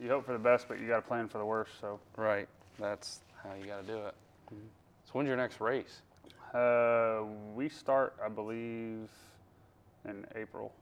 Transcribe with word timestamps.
you 0.00 0.08
hope 0.08 0.24
for 0.26 0.32
the 0.32 0.38
best, 0.38 0.66
but 0.68 0.80
you 0.80 0.88
got 0.88 0.96
to 0.96 1.02
plan 1.06 1.28
for 1.28 1.38
the 1.38 1.44
worst. 1.44 1.72
So 1.80 2.00
Right. 2.16 2.48
That's 2.78 3.20
how 3.42 3.54
you 3.54 3.66
got 3.66 3.82
to 3.82 3.86
do 3.86 3.98
it. 3.98 4.14
So 4.50 5.12
when's 5.12 5.28
your 5.28 5.36
next 5.36 5.60
race? 5.60 6.02
uh, 6.54 7.22
we 7.54 7.68
start, 7.68 8.16
I 8.24 8.28
believe, 8.28 9.08
in 10.04 10.26
April. 10.34 10.72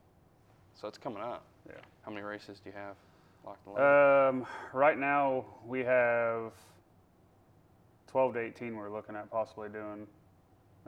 So 0.75 0.89
it's 0.89 0.97
coming 0.99 1.23
up. 1.23 1.43
Yeah. 1.69 1.75
How 2.07 2.11
many 2.11 2.23
races 2.25 2.61
do 2.61 2.71
you 2.71 2.77
have 2.77 2.95
locked 3.45 3.67
and 3.67 3.75
loaded? 3.75 4.29
Um, 4.45 4.47
right 4.73 4.97
now 4.99 5.45
we 5.67 5.81
have 5.81 6.53
12 8.07 8.35
to 8.35 8.41
18. 8.41 8.77
We're 8.77 8.89
looking 8.91 9.15
at 9.17 9.31
possibly 9.31 9.69
doing 9.69 10.07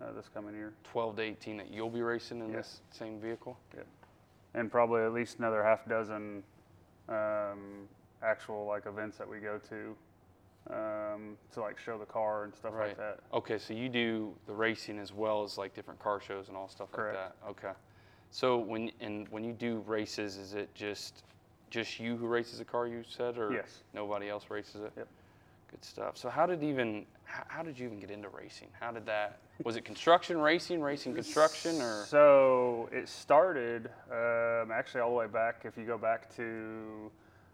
uh, 0.01 0.13
this 0.13 0.29
coming 0.33 0.55
year, 0.55 0.73
12 0.85 1.17
to 1.17 1.23
18 1.23 1.57
that 1.59 1.71
you'll 1.71 1.91
be 1.91 2.01
racing 2.03 2.41
in 2.41 2.51
Yeah. 2.51 2.57
this 2.57 2.81
same 2.91 3.21
vehicle? 3.21 3.59
Yeah. 3.77 3.83
And 4.55 4.71
probably 4.71 5.03
at 5.03 5.13
least 5.13 5.39
another 5.39 5.63
half 5.63 5.87
dozen 5.87 6.43
um, 7.09 7.87
actual 8.23 8.67
like 8.67 8.87
events 8.87 9.17
that 9.19 9.29
we 9.29 9.39
go 9.39 9.59
to 9.69 9.97
um, 10.75 11.37
to 11.53 11.61
like 11.61 11.79
show 11.79 11.99
the 11.99 12.05
car 12.05 12.45
and 12.45 12.55
stuff 12.55 12.75
Right. 12.75 12.89
like 12.89 12.97
that. 12.99 13.21
Okay, 13.33 13.59
so 13.59 13.73
you 13.75 13.89
do 13.89 14.35
the 14.47 14.53
racing 14.53 14.99
as 14.99 15.13
well 15.13 15.43
as 15.43 15.57
like 15.57 15.75
different 15.75 15.99
car 16.01 16.21
shows 16.21 16.49
and 16.49 16.57
all 16.57 16.69
stuff 16.69 16.93
Correct. 16.93 17.17
like 17.17 17.33
that. 17.33 17.49
Okay. 17.49 17.73
So 18.31 18.59
when 18.59 18.91
and 19.01 19.27
when 19.31 19.43
you 19.43 19.53
do 19.53 19.83
races, 19.87 20.37
is 20.37 20.55
it 20.55 20.75
just 20.75 21.25
just 21.71 21.99
you 22.01 22.17
who 22.17 22.27
races 22.27 22.59
the 22.59 22.65
car 22.65 22.87
you 22.87 23.03
said, 23.09 23.39
or 23.39 23.53
Yes. 23.53 23.83
nobody 23.95 24.29
else 24.29 24.51
races 24.51 24.83
it? 24.83 24.93
Yep. 24.97 25.09
Good 25.71 25.85
stuff. 25.85 26.17
So 26.17 26.29
how 26.29 26.47
did 26.47 26.63
even 26.63 27.07
how, 27.25 27.45
how 27.49 27.63
did 27.63 27.79
you 27.79 27.87
even 27.87 27.99
get 28.01 28.11
into 28.11 28.29
racing? 28.29 28.69
How 28.79 28.91
did 28.93 29.07
that 29.07 29.41
was 29.65 29.77
it 29.77 29.85
construction 29.85 30.41
racing, 30.41 30.81
racing 30.81 31.15
construction, 31.15 31.81
or 31.83 32.05
So 32.09 32.89
it 32.93 33.09
started 33.09 33.91
um, 34.11 34.71
actually 34.73 35.01
all 35.01 35.11
the 35.11 35.17
way 35.17 35.27
back. 35.27 35.63
If 35.65 35.77
you 35.77 35.85
go 35.85 35.99
back 35.99 36.35
to, 36.37 37.11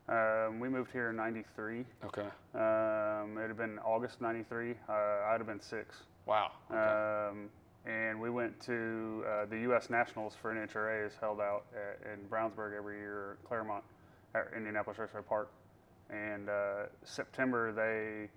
um, 0.09 0.61
we 0.61 0.69
moved 0.69 0.93
here 0.93 1.11
in 1.11 1.17
'93. 1.17 1.85
okay? 2.05 2.23
Um, 2.55 3.39
it 3.39 3.49
had 3.49 3.57
been 3.57 3.79
August 3.85 4.21
'93. 4.21 4.75
Uh, 4.89 4.93
I'd 4.93 5.39
have 5.39 5.47
been 5.47 5.61
six. 5.61 6.03
Wow. 6.27 6.53
Okay. 6.71 6.79
Um, 6.79 7.49
and 7.87 8.21
we 8.21 8.31
went 8.31 8.61
to 8.63 9.25
uh, 9.29 9.47
the 9.47 9.59
U.S. 9.61 9.91
Nationals 9.91 10.35
for 10.41 10.53
NHRA 10.53 11.07
is 11.07 11.13
held 11.21 11.41
out 11.41 11.67
at, 11.73 12.05
in 12.13 12.27
Brownsburg 12.29 12.77
every 12.77 12.99
year, 12.99 13.39
Clermont, 13.47 13.85
Indianapolis 14.57 14.99
Raceway 14.99 15.21
Park. 15.29 15.51
And 16.11 16.49
uh, 16.49 16.87
September, 17.05 17.73
they 17.73 18.29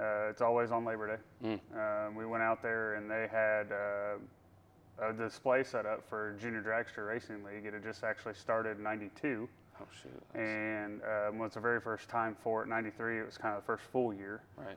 uh, 0.00 0.30
it's 0.30 0.40
always 0.40 0.70
on 0.70 0.84
Labor 0.84 1.16
Day. 1.16 1.48
Mm. 1.48 2.06
Um, 2.08 2.14
we 2.14 2.26
went 2.26 2.42
out 2.42 2.62
there 2.62 2.94
and 2.94 3.10
they 3.10 3.28
had 3.30 3.72
uh, 3.72 5.08
a 5.08 5.12
display 5.12 5.64
set 5.64 5.86
up 5.86 6.08
for 6.08 6.36
Junior 6.40 6.62
Dragster 6.62 7.08
Racing 7.08 7.44
League. 7.44 7.66
It 7.66 7.74
had 7.74 7.82
just 7.82 8.04
actually 8.04 8.34
started 8.34 8.78
in 8.78 8.84
'92 8.84 9.48
oh 9.80 9.86
shoot. 10.02 10.40
and 10.40 11.00
um, 11.02 11.38
was 11.38 11.54
the 11.54 11.60
very 11.60 11.80
first 11.80 12.08
time 12.08 12.36
for 12.42 12.62
it. 12.62 12.68
'93, 12.68 13.20
it 13.20 13.26
was 13.26 13.36
kind 13.38 13.54
of 13.56 13.62
the 13.62 13.66
first 13.66 13.84
full 13.92 14.12
year. 14.12 14.42
Right. 14.56 14.76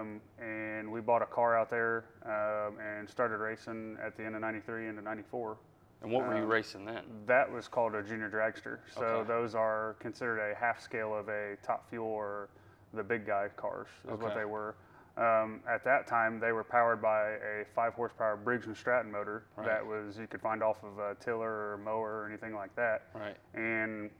Um, 0.00 0.20
and 0.40 0.90
we 0.90 1.00
bought 1.00 1.22
a 1.22 1.26
car 1.26 1.56
out 1.58 1.70
there 1.70 2.04
um, 2.24 2.78
and 2.80 3.08
started 3.08 3.38
racing 3.38 3.96
at 4.04 4.16
the 4.16 4.24
end 4.24 4.34
of 4.34 4.40
'93 4.40 4.88
into 4.88 5.02
'94. 5.02 5.56
And 6.02 6.12
what 6.12 6.26
were 6.28 6.36
you 6.36 6.42
um, 6.42 6.48
racing 6.48 6.84
then? 6.84 7.02
That 7.26 7.50
was 7.50 7.66
called 7.66 7.94
a 7.94 8.02
junior 8.02 8.28
dragster. 8.28 8.78
So 8.94 9.02
Okay. 9.04 9.28
those 9.28 9.54
are 9.54 9.96
considered 10.00 10.38
a 10.38 10.54
half 10.54 10.80
scale 10.82 11.14
of 11.16 11.28
a 11.30 11.56
top 11.62 11.88
fuel 11.88 12.06
or 12.06 12.50
the 12.92 13.02
big 13.02 13.26
guy 13.26 13.48
cars 13.56 13.88
is 14.12 14.18
what 14.20 14.34
they 14.34 14.44
were. 14.44 14.74
Um, 15.16 15.60
at 15.72 15.84
that 15.84 16.06
time, 16.08 16.40
they 16.40 16.50
were 16.52 16.64
powered 16.64 17.00
by 17.00 17.30
a 17.34 17.64
five 17.74 17.94
horsepower 17.94 18.36
Briggs 18.36 18.66
and 18.66 18.76
Stratton 18.76 19.10
motor 19.10 19.44
Right. 19.56 19.66
that 19.66 19.86
was 19.86 20.18
you 20.18 20.26
could 20.26 20.40
find 20.42 20.60
off 20.62 20.82
of 20.82 20.98
a 20.98 21.14
tiller 21.20 21.72
or 21.72 21.78
mower 21.82 22.22
or 22.22 22.26
anything 22.28 22.52
like 22.54 22.74
that, 22.76 23.02
Right. 23.14 23.36
and 23.54 24.10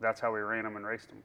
that's 0.00 0.20
how 0.20 0.32
we 0.32 0.40
ran 0.40 0.64
them 0.64 0.76
and 0.76 0.84
raced 0.86 1.08
them. 1.08 1.18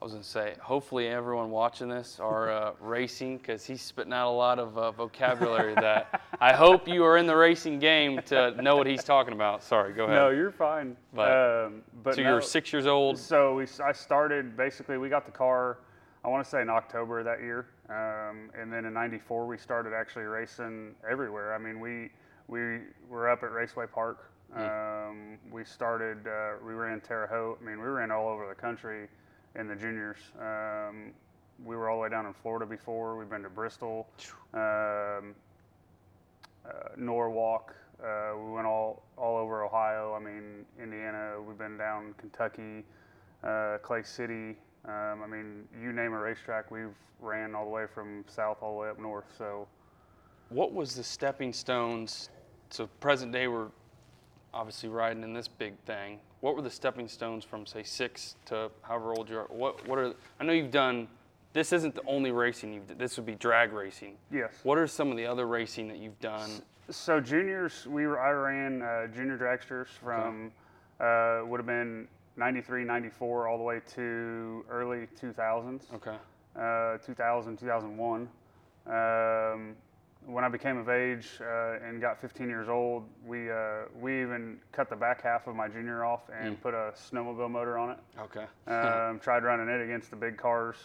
I 0.00 0.04
was 0.04 0.12
gonna 0.14 0.24
say, 0.24 0.54
hopefully 0.62 1.08
everyone 1.08 1.50
watching 1.50 1.88
this 1.88 2.18
are 2.20 2.50
uh, 2.50 2.72
racing 2.80 3.36
because 3.36 3.66
he's 3.66 3.82
spitting 3.82 4.14
out 4.14 4.30
a 4.30 4.32
lot 4.32 4.58
of 4.58 4.78
uh, 4.78 4.92
vocabulary 4.92 5.74
that 5.74 6.22
I 6.40 6.54
hope 6.54 6.88
you 6.88 7.04
are 7.04 7.18
in 7.18 7.26
the 7.26 7.36
racing 7.36 7.78
game 7.78 8.20
to 8.26 8.60
know 8.62 8.76
what 8.76 8.86
he's 8.86 9.04
talking 9.04 9.34
about. 9.34 9.62
Sorry, 9.62 9.92
go 9.92 10.04
ahead. 10.04 10.16
No, 10.16 10.30
you're 10.30 10.52
fine. 10.52 10.96
But- 11.12 11.66
um, 11.66 11.82
but 12.02 12.14
so 12.14 12.22
no, 12.22 12.30
you're 12.30 12.40
six 12.40 12.72
years 12.72 12.86
old. 12.86 13.18
So 13.18 13.56
we, 13.56 13.66
I 13.84 13.92
started 13.92 14.56
basically. 14.56 14.96
We 14.96 15.10
got 15.10 15.26
the 15.26 15.32
car. 15.32 15.78
I 16.24 16.28
want 16.28 16.44
to 16.44 16.50
say 16.50 16.62
in 16.62 16.70
October 16.70 17.18
of 17.18 17.24
that 17.26 17.40
year, 17.40 17.66
um, 17.90 18.50
and 18.58 18.72
then 18.72 18.86
in 18.86 18.94
'94 18.94 19.46
we 19.46 19.58
started 19.58 19.92
actually 19.94 20.24
racing 20.24 20.94
everywhere. 21.10 21.54
I 21.54 21.58
mean, 21.58 21.78
we 21.78 22.10
we 22.48 22.78
were 23.08 23.28
up 23.28 23.42
at 23.42 23.52
Raceway 23.52 23.86
Park. 23.86 24.29
Um, 24.54 25.38
we 25.50 25.64
started. 25.64 26.26
Uh, 26.26 26.52
we 26.64 26.72
ran 26.74 27.00
Terre 27.00 27.26
Haute. 27.26 27.58
I 27.62 27.64
mean, 27.64 27.80
we 27.80 27.86
ran 27.86 28.10
all 28.10 28.28
over 28.28 28.48
the 28.48 28.54
country 28.54 29.08
in 29.54 29.68
the 29.68 29.76
juniors. 29.76 30.18
Um, 30.40 31.12
we 31.64 31.76
were 31.76 31.88
all 31.90 31.98
the 31.98 32.02
way 32.02 32.08
down 32.08 32.26
in 32.26 32.32
Florida 32.32 32.66
before. 32.66 33.16
We've 33.16 33.28
been 33.30 33.42
to 33.42 33.50
Bristol, 33.50 34.08
um, 34.54 35.34
uh, 36.64 36.70
Norwalk. 36.96 37.74
Uh, 38.02 38.32
we 38.36 38.52
went 38.52 38.66
all 38.66 39.02
all 39.16 39.36
over 39.36 39.62
Ohio. 39.64 40.14
I 40.14 40.20
mean, 40.24 40.64
Indiana. 40.82 41.34
We've 41.40 41.58
been 41.58 41.76
down 41.76 42.14
Kentucky, 42.18 42.84
uh, 43.44 43.78
Clay 43.82 44.02
City. 44.02 44.56
Um, 44.86 45.22
I 45.22 45.26
mean, 45.26 45.68
you 45.80 45.92
name 45.92 46.14
a 46.14 46.18
racetrack, 46.18 46.70
we've 46.70 46.94
ran 47.20 47.54
all 47.54 47.66
the 47.66 47.70
way 47.70 47.84
from 47.86 48.24
south 48.26 48.56
all 48.62 48.72
the 48.76 48.80
way 48.80 48.88
up 48.88 48.98
north. 48.98 49.26
So 49.36 49.68
What 50.48 50.72
was 50.72 50.94
the 50.94 51.04
stepping 51.04 51.52
stones? 51.52 52.30
to 52.70 52.86
present 52.86 53.32
day, 53.32 53.46
we're 53.48 53.66
obviously 54.52 54.88
riding 54.88 55.22
in 55.22 55.32
this 55.32 55.48
big 55.48 55.78
thing. 55.86 56.18
What 56.40 56.56
were 56.56 56.62
the 56.62 56.70
stepping 56.70 57.08
stones 57.08 57.44
from 57.44 57.66
say 57.66 57.82
six 57.82 58.36
to 58.46 58.70
however 58.82 59.12
old 59.12 59.28
you 59.28 59.38
are? 59.38 59.46
What 59.48 59.86
what 59.86 59.98
are? 59.98 60.14
I 60.38 60.44
know 60.44 60.52
you've 60.52 60.70
done. 60.70 61.08
This 61.52 61.72
isn't 61.72 61.94
the 61.94 62.02
only 62.06 62.30
racing 62.30 62.72
you've. 62.72 62.98
This 62.98 63.16
would 63.16 63.26
be 63.26 63.34
drag 63.34 63.72
racing. 63.72 64.14
yes. 64.30 64.52
What 64.62 64.78
are 64.78 64.86
some 64.86 65.10
of 65.10 65.16
the 65.16 65.26
other 65.26 65.46
racing 65.46 65.88
that 65.88 65.98
you've 65.98 66.18
done? 66.20 66.62
So 66.90 67.20
juniors, 67.20 67.86
we 67.86 68.06
were 68.06 68.20
I 68.20 68.30
ran 68.30 68.82
uh, 68.82 69.06
junior 69.08 69.36
dragsters 69.36 69.86
from 69.88 70.52
uh, 71.00 71.42
would 71.46 71.58
have 71.58 71.66
been 71.66 72.06
93, 72.36 72.84
94 72.84 73.48
all 73.48 73.58
the 73.58 73.64
way 73.64 73.80
to 73.94 74.64
early 74.70 75.06
2000s. 75.20 75.82
Okay. 75.94 76.16
uh, 76.58 76.98
2000, 77.04 77.56
2001. 77.58 78.28
Um, 78.86 79.76
when 80.26 80.44
I 80.44 80.48
became 80.48 80.76
of 80.76 80.88
age 80.88 81.26
uh, 81.40 81.78
and 81.84 82.00
got 82.00 82.20
15 82.20 82.48
years 82.48 82.68
old, 82.68 83.04
we 83.24 83.50
uh, 83.50 83.84
we 83.98 84.20
even 84.22 84.58
cut 84.72 84.90
the 84.90 84.96
back 84.96 85.22
half 85.22 85.46
of 85.46 85.56
my 85.56 85.68
junior 85.68 86.04
off 86.04 86.22
and 86.30 86.60
put 86.62 86.74
a 86.74 86.92
snowmobile 86.94 87.50
motor 87.50 87.78
on 87.78 87.90
it. 87.90 87.98
Okay. 88.20 88.44
Um, 88.70 89.18
tried 89.18 89.42
running 89.42 89.68
it 89.68 89.82
against 89.82 90.10
the 90.10 90.16
big 90.16 90.36
cars 90.36 90.76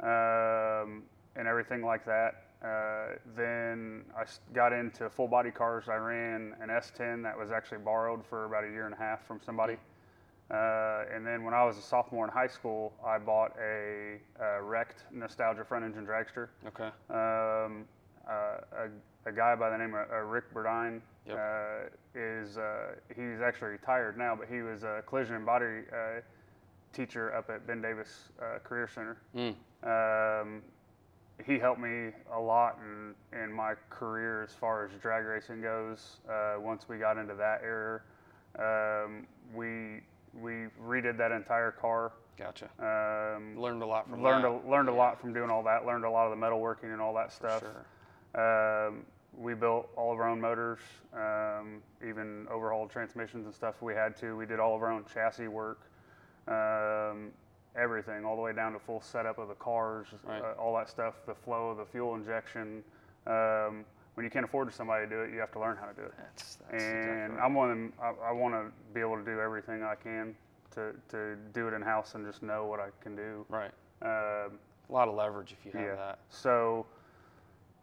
um, 0.00 1.02
and 1.36 1.46
everything 1.46 1.82
like 1.82 2.04
that. 2.06 2.44
Uh, 2.64 3.16
then 3.36 4.04
I 4.16 4.24
got 4.54 4.72
into 4.72 5.08
full 5.10 5.28
body 5.28 5.50
cars. 5.50 5.84
I 5.88 5.96
ran 5.96 6.54
an 6.60 6.68
S10 6.70 7.22
that 7.22 7.38
was 7.38 7.50
actually 7.50 7.78
borrowed 7.78 8.24
for 8.26 8.46
about 8.46 8.64
a 8.64 8.68
year 8.68 8.86
and 8.86 8.94
a 8.94 8.98
half 8.98 9.26
from 9.26 9.40
somebody. 9.44 9.76
Uh, 10.50 11.04
and 11.14 11.26
then 11.26 11.44
when 11.44 11.52
I 11.52 11.64
was 11.64 11.76
a 11.76 11.82
sophomore 11.82 12.24
in 12.24 12.32
high 12.32 12.46
school, 12.46 12.94
I 13.06 13.18
bought 13.18 13.52
a, 13.60 14.16
uh 14.40 14.62
wrecked 14.62 15.04
nostalgia 15.12 15.64
front 15.64 15.84
engine 15.84 16.06
dragster. 16.06 16.48
Okay. 16.66 16.88
Um, 17.10 17.84
uh, 18.28 18.32
a, 19.24 19.28
a 19.28 19.32
guy 19.32 19.54
by 19.54 19.70
the 19.70 19.76
name 19.78 19.94
of 19.94 20.10
uh, 20.10 20.16
Rick 20.18 20.52
Burdine 20.54 21.00
Yep. 21.26 21.36
uh, 21.36 22.18
is 22.18 22.56
uh, 22.56 22.94
he's 23.14 23.40
actually 23.44 23.68
retired 23.68 24.16
now, 24.16 24.34
but 24.34 24.48
he 24.48 24.62
was 24.62 24.82
a 24.82 25.02
collision 25.06 25.34
and 25.34 25.44
body 25.44 25.82
uh, 25.92 26.20
teacher 26.92 27.34
up 27.34 27.50
at 27.50 27.66
Ben 27.66 27.82
Davis 27.82 28.30
uh, 28.40 28.58
Career 28.60 28.88
Center. 28.88 29.18
Mm. 29.36 29.54
Um, 30.42 30.62
he 31.44 31.58
helped 31.58 31.80
me 31.80 32.10
a 32.34 32.40
lot 32.40 32.78
in, 32.82 33.14
in 33.38 33.52
my 33.52 33.74
career 33.90 34.42
as 34.42 34.52
far 34.54 34.86
as 34.86 34.90
drag 35.02 35.24
racing 35.26 35.60
goes. 35.60 36.16
Uh, 36.28 36.54
once 36.58 36.88
we 36.88 36.96
got 36.96 37.18
into 37.18 37.34
that 37.34 37.60
era, 37.62 38.00
um, 38.58 39.26
we 39.54 40.00
we 40.40 40.66
redid 40.82 41.16
that 41.18 41.30
entire 41.32 41.70
car. 41.72 42.12
Gotcha. 42.38 42.66
Um, 42.78 43.60
Learned 43.60 43.82
a 43.82 43.86
lot 43.86 44.08
from 44.08 44.22
learned 44.22 44.44
that. 44.44 44.48
a, 44.66 44.70
learned 44.70 44.88
a 44.88 44.92
lot 44.94 45.20
from 45.20 45.32
doing 45.34 45.50
all 45.50 45.62
that. 45.64 45.84
Learned 45.84 46.04
a 46.04 46.10
lot 46.10 46.30
of 46.32 46.38
the 46.38 46.42
metalworking 46.44 46.92
and 46.92 47.00
all 47.00 47.12
that 47.14 47.30
for 47.32 47.36
stuff. 47.48 47.60
Sure. 47.60 47.84
Um, 48.34 49.04
we 49.36 49.54
built 49.54 49.88
all 49.96 50.12
of 50.12 50.18
our 50.18 50.28
own 50.28 50.40
motors, 50.40 50.80
um, 51.14 51.80
even 52.06 52.46
overhauled 52.50 52.90
transmissions 52.90 53.46
and 53.46 53.54
stuff. 53.54 53.80
We 53.82 53.94
had 53.94 54.16
to. 54.18 54.36
We 54.36 54.46
did 54.46 54.58
all 54.58 54.74
of 54.74 54.82
our 54.82 54.90
own 54.90 55.04
chassis 55.12 55.48
work, 55.48 55.80
um, 56.48 57.30
everything, 57.76 58.24
all 58.24 58.34
the 58.36 58.42
way 58.42 58.52
down 58.52 58.72
to 58.72 58.78
full 58.78 59.00
setup 59.00 59.38
of 59.38 59.48
the 59.48 59.54
cars, 59.54 60.08
Right. 60.24 60.42
uh, 60.42 60.52
all 60.60 60.74
that 60.76 60.88
stuff. 60.88 61.14
The 61.26 61.34
flow 61.34 61.70
of 61.70 61.76
the 61.78 61.84
fuel 61.84 62.14
injection. 62.14 62.82
Um, 63.26 63.84
when 64.14 64.24
you 64.24 64.30
can't 64.30 64.44
afford 64.44 64.72
somebody 64.74 65.06
to 65.06 65.10
do 65.10 65.20
it, 65.22 65.30
you 65.32 65.38
have 65.38 65.52
to 65.52 65.60
learn 65.60 65.76
how 65.76 65.86
to 65.86 65.94
do 65.94 66.02
it. 66.02 66.12
That's, 66.18 66.56
that's 66.56 66.82
and 66.82 66.98
exactly 66.98 67.36
right. 67.36 67.44
I'm 67.44 67.54
one 67.54 67.70
of 67.70 67.76
them. 67.76 67.92
I, 68.02 68.30
I 68.30 68.32
want 68.32 68.54
to 68.54 68.72
be 68.92 69.00
able 69.00 69.16
to 69.16 69.24
do 69.24 69.40
everything 69.40 69.84
I 69.84 69.94
can 69.94 70.34
to, 70.72 70.92
to 71.10 71.36
do 71.54 71.68
it 71.68 71.74
in 71.74 71.82
house 71.82 72.16
and 72.16 72.26
just 72.26 72.42
know 72.42 72.66
what 72.66 72.80
I 72.80 72.88
can 73.00 73.14
do. 73.14 73.46
right. 73.48 73.70
Um, 74.02 74.58
A 74.88 74.92
lot 74.92 75.06
of 75.08 75.14
leverage 75.14 75.52
if 75.52 75.64
you 75.64 75.70
have 75.78 75.88
yeah. 75.88 75.94
that. 75.94 76.18
So 76.30 76.86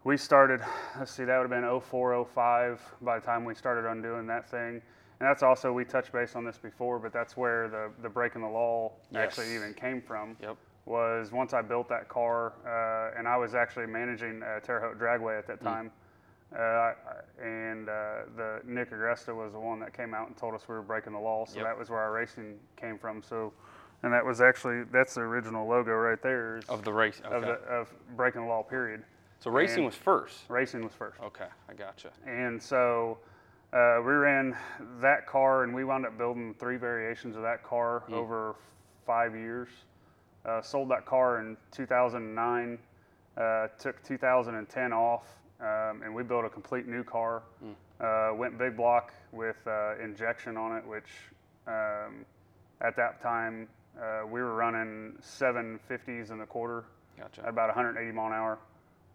we 0.06 0.16
started, 0.16 0.60
let's 0.98 1.10
see, 1.10 1.24
that 1.24 1.36
would 1.36 1.50
have 1.50 1.62
been 1.62 1.80
04, 1.80 2.24
05 2.32 2.80
by 3.02 3.18
the 3.18 3.26
time 3.26 3.44
we 3.44 3.56
started 3.56 3.88
on 3.88 4.00
doing 4.00 4.24
that 4.28 4.48
thing. 4.48 4.80
and 5.18 5.28
that's 5.28 5.42
also 5.42 5.72
we 5.72 5.84
touched 5.84 6.12
base 6.12 6.36
on 6.36 6.44
this 6.44 6.58
before, 6.58 7.00
but 7.00 7.12
that's 7.12 7.36
where 7.36 7.68
the 7.68 7.90
the 8.02 8.08
breaking 8.08 8.42
the 8.42 8.48
law 8.48 8.92
actually 9.16 9.52
even 9.52 9.74
came 9.74 10.00
from. 10.00 10.36
Yep. 10.40 10.56
Was 10.84 11.32
once 11.32 11.52
I 11.52 11.62
built 11.62 11.88
that 11.88 12.08
car, 12.08 12.52
uh, 12.64 13.18
and 13.18 13.26
I 13.26 13.36
was 13.36 13.56
actually 13.56 13.86
managing 13.86 14.44
uh, 14.44 14.60
Terre 14.60 14.80
Haute 14.80 15.00
Dragway 15.00 15.36
at 15.36 15.46
that 15.48 15.60
time. 15.60 15.90
Uh, 16.56 16.92
and 17.42 17.88
uh, 17.88 17.92
the 18.36 18.60
Nick 18.64 18.92
Agresta 18.92 19.34
was 19.34 19.52
the 19.54 19.58
one 19.58 19.80
that 19.80 19.92
came 19.92 20.14
out 20.14 20.28
and 20.28 20.36
told 20.36 20.54
us 20.54 20.68
we 20.68 20.76
were 20.76 20.82
breaking 20.82 21.12
the 21.12 21.18
law. 21.18 21.44
So 21.44 21.56
Yep. 21.56 21.64
that 21.64 21.76
was 21.76 21.90
where 21.90 21.98
our 21.98 22.12
racing 22.12 22.54
came 22.76 22.98
from. 22.98 23.20
So, 23.20 23.52
and 24.04 24.12
that 24.12 24.24
was 24.24 24.40
actually 24.40 24.84
that's 24.92 25.14
the 25.14 25.22
original 25.22 25.66
logo 25.66 25.90
right 25.90 26.22
there 26.22 26.60
Of 26.68 26.84
the 26.84 26.92
race. 26.92 27.20
Okay. 27.26 27.34
of, 27.34 27.42
the, 27.42 27.54
of 27.78 27.92
breaking 28.16 28.42
the 28.42 28.46
law. 28.46 28.62
Period. 28.62 29.02
So 29.46 29.52
racing 29.52 29.84
was 29.84 29.94
first. 29.94 30.38
Racing 30.48 30.82
was 30.82 30.92
first. 30.92 31.20
Okay, 31.20 31.46
I 31.68 31.74
gotcha. 31.74 32.10
And 32.26 32.60
so 32.60 33.18
uh, 33.72 33.98
we 34.04 34.12
ran 34.12 34.56
that 35.00 35.24
car, 35.28 35.62
and 35.62 35.72
we 35.72 35.84
wound 35.84 36.04
up 36.04 36.18
building 36.18 36.52
three 36.58 36.76
variations 36.76 37.36
of 37.36 37.42
that 37.42 37.62
car 37.62 38.02
over 38.10 38.56
five 39.06 39.36
years. 39.36 39.68
Uh, 40.44 40.60
sold 40.60 40.88
that 40.90 41.06
car 41.06 41.38
in 41.38 41.56
2009. 41.70 42.76
Uh, 43.36 43.68
took 43.78 44.02
2010 44.02 44.92
off, 44.92 45.22
um, 45.60 46.02
and 46.02 46.12
we 46.12 46.24
built 46.24 46.44
a 46.44 46.48
complete 46.48 46.88
new 46.88 47.04
car. 47.04 47.44
Uh, 48.00 48.34
went 48.34 48.58
big 48.58 48.76
block 48.76 49.14
with 49.30 49.58
uh, 49.68 49.94
injection 50.02 50.56
on 50.56 50.76
it, 50.76 50.84
which 50.84 51.10
um, 51.68 52.26
at 52.80 52.96
that 52.96 53.22
time 53.22 53.68
uh, 54.00 54.26
we 54.26 54.40
were 54.40 54.56
running 54.56 55.12
750s 55.22 56.32
in 56.32 56.38
the 56.38 56.46
quarter 56.46 56.84
Gotcha. 57.16 57.42
at 57.42 57.48
about 57.48 57.68
180 57.68 58.10
mile 58.10 58.26
an 58.26 58.32
hour. 58.32 58.58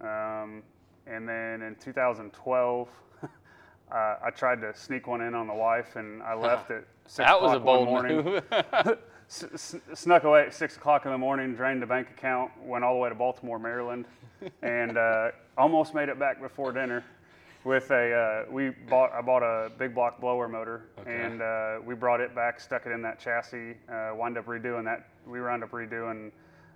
Um, 0.01 0.63
and 1.07 1.27
then 1.27 1.61
in 1.61 1.75
2012, 1.75 2.89
uh, 3.23 3.25
I 3.95 4.29
tried 4.35 4.61
to 4.61 4.73
sneak 4.75 5.07
one 5.07 5.21
in 5.21 5.33
on 5.35 5.47
the 5.47 5.53
wife, 5.53 5.95
and 5.95 6.21
I 6.23 6.33
left 6.35 6.71
at 6.71 6.85
six 7.05 7.17
that 7.27 7.41
was 7.41 7.53
a 7.53 7.55
o'clock 7.57 7.65
one 7.65 7.85
bold 7.85 7.87
morning. 7.87 8.23
move. 8.25 8.97
S- 9.31 9.45
s- 9.53 9.75
snuck 9.93 10.25
away 10.25 10.41
at 10.41 10.53
six 10.53 10.75
o'clock 10.75 11.05
in 11.05 11.11
the 11.13 11.17
morning, 11.17 11.55
drained 11.55 11.81
the 11.81 11.85
bank 11.85 12.09
account, 12.09 12.51
went 12.61 12.83
all 12.83 12.93
the 12.95 12.99
way 12.99 13.07
to 13.07 13.15
Baltimore, 13.15 13.57
Maryland, 13.59 14.03
and 14.61 14.97
uh, 14.97 15.29
almost 15.57 15.93
made 15.95 16.09
it 16.09 16.19
back 16.19 16.41
before 16.41 16.73
dinner. 16.73 17.01
With 17.63 17.89
a, 17.91 18.45
uh, 18.47 18.51
we 18.51 18.71
bought, 18.89 19.13
I 19.13 19.21
bought 19.21 19.41
a 19.41 19.69
big 19.77 19.95
block 19.95 20.19
blower 20.19 20.49
motor, 20.49 20.89
Okay. 20.99 21.15
and 21.15 21.41
uh, 21.41 21.77
we 21.85 21.95
brought 21.95 22.19
it 22.19 22.35
back, 22.35 22.59
stuck 22.59 22.85
it 22.87 22.91
in 22.91 23.01
that 23.03 23.19
chassis, 23.21 23.75
uh, 23.87 24.11
wound 24.15 24.37
up 24.37 24.47
redoing 24.47 24.83
that. 24.83 25.07
We 25.25 25.39
wound 25.39 25.63
up 25.63 25.71
redoing 25.71 26.31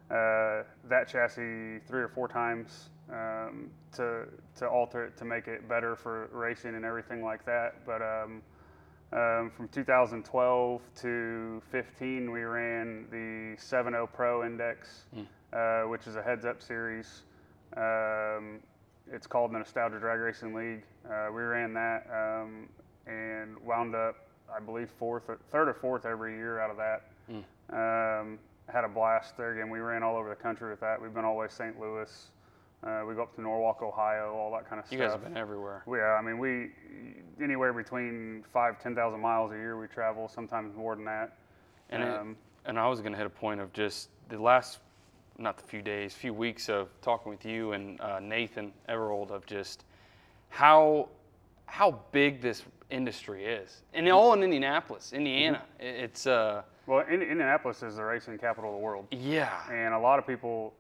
uh, 0.09 0.63
that 0.87 1.09
chassis 1.09 1.79
three 1.87 2.01
or 2.03 2.07
four 2.07 2.29
times 2.29 2.87
um, 3.11 3.69
to 3.95 4.25
to 4.57 4.67
alter 4.67 5.05
it 5.05 5.17
to 5.17 5.25
make 5.25 5.47
it 5.47 5.67
better 5.69 5.95
for 5.95 6.27
racing 6.31 6.75
and 6.75 6.83
everything 6.85 7.23
like 7.23 7.45
that. 7.45 7.85
But 7.85 8.01
um, 8.01 8.41
um, 9.13 9.51
from 9.55 9.67
2012 9.69 10.81
to 11.01 11.61
15, 11.71 12.31
we 12.31 12.41
ran 12.41 13.05
the 13.11 13.55
7.0 13.61 14.07
Pro 14.11 14.45
Index, 14.45 15.05
uh, 15.53 15.83
which 15.83 16.07
is 16.07 16.15
a 16.15 16.23
heads-up 16.23 16.61
series. 16.61 17.21
Um, 17.77 18.59
it's 19.11 19.27
called 19.27 19.53
the 19.53 19.59
Nostalgia 19.59 19.99
Drag 19.99 20.19
Racing 20.19 20.53
League. 20.53 20.83
Uh, 21.09 21.27
we 21.33 21.43
ran 21.43 21.73
that 21.75 22.07
um, 22.11 22.67
and 23.05 23.55
wound 23.63 23.93
up, 23.95 24.15
I 24.53 24.59
believe, 24.59 24.89
fourth, 24.97 25.23
or, 25.29 25.37
third 25.51 25.69
or 25.69 25.75
fourth 25.75 26.05
every 26.05 26.35
year 26.35 26.59
out 26.59 26.71
of 26.71 26.77
that. 26.77 27.03
Um, 27.69 28.39
had 28.67 28.83
a 28.83 28.89
blast 28.89 29.37
there 29.37 29.53
again. 29.53 29.69
We 29.69 29.79
ran 29.79 30.01
all 30.01 30.17
over 30.17 30.27
the 30.29 30.35
country 30.35 30.71
with 30.71 30.79
that. 30.79 30.99
We've 30.99 31.13
been 31.13 31.23
all 31.23 31.35
the 31.35 31.39
way 31.41 31.47
St. 31.47 31.79
Louis. 31.79 32.27
Uh, 32.85 33.03
we 33.07 33.15
go 33.15 33.23
up 33.23 33.33
to 33.35 33.41
Norwalk, 33.41 33.81
Ohio, 33.81 34.33
all 34.35 34.51
that 34.51 34.69
kind 34.69 34.79
of 34.79 34.85
you 34.91 34.97
stuff. 34.97 34.99
You 34.99 35.03
guys 35.05 35.11
have 35.13 35.23
been 35.23 35.37
everywhere. 35.37 35.83
Yeah, 35.87 36.17
I 36.19 36.21
mean, 36.21 36.37
we 36.37 36.71
anywhere 37.43 37.73
between 37.73 38.43
five, 38.53 38.79
ten 38.81 38.93
thousand 38.95 39.21
miles 39.21 39.51
a 39.51 39.55
year 39.55 39.77
we 39.79 39.87
travel. 39.87 40.27
Sometimes 40.27 40.75
more 40.75 40.95
than 40.95 41.05
that. 41.05 41.37
And 41.89 42.03
it- 42.03 42.09
Um, 42.09 42.37
and 42.67 42.79
I 42.79 42.87
was 42.87 42.99
going 43.01 43.11
to 43.11 43.17
hit 43.17 43.27
a 43.27 43.29
point 43.29 43.59
of 43.59 43.71
just 43.73 44.09
the 44.29 44.41
last, 44.41 44.79
not 45.37 45.57
the 45.57 45.63
few 45.63 45.81
days, 45.83 46.13
few 46.15 46.33
weeks 46.33 46.67
of 46.69 46.89
talking 47.01 47.29
with 47.31 47.45
you 47.45 47.73
and 47.73 47.99
uh, 48.01 48.19
Nathan 48.19 48.71
Everold 48.89 49.29
of 49.31 49.45
just 49.45 49.85
how 50.49 51.09
how 51.67 51.99
big 52.11 52.41
this 52.41 52.63
industry 52.91 53.45
is, 53.45 53.81
and 53.95 54.07
all 54.09 54.33
in 54.33 54.43
Indianapolis, 54.43 55.11
Indiana. 55.13 55.63
Mm-hmm. 55.79 56.03
It's 56.03 56.27
uh, 56.27 56.61
well, 56.85 56.99
in, 57.07 57.21
Indianapolis 57.23 57.81
is 57.81 57.95
the 57.95 58.03
racing 58.03 58.37
capital 58.37 58.69
of 58.69 58.75
the 58.79 58.83
world, 58.85 59.07
yeah, 59.11 59.67
and 59.71 59.93
a 59.95 59.99
lot 59.99 60.19
of 60.19 60.27
people 60.27 60.73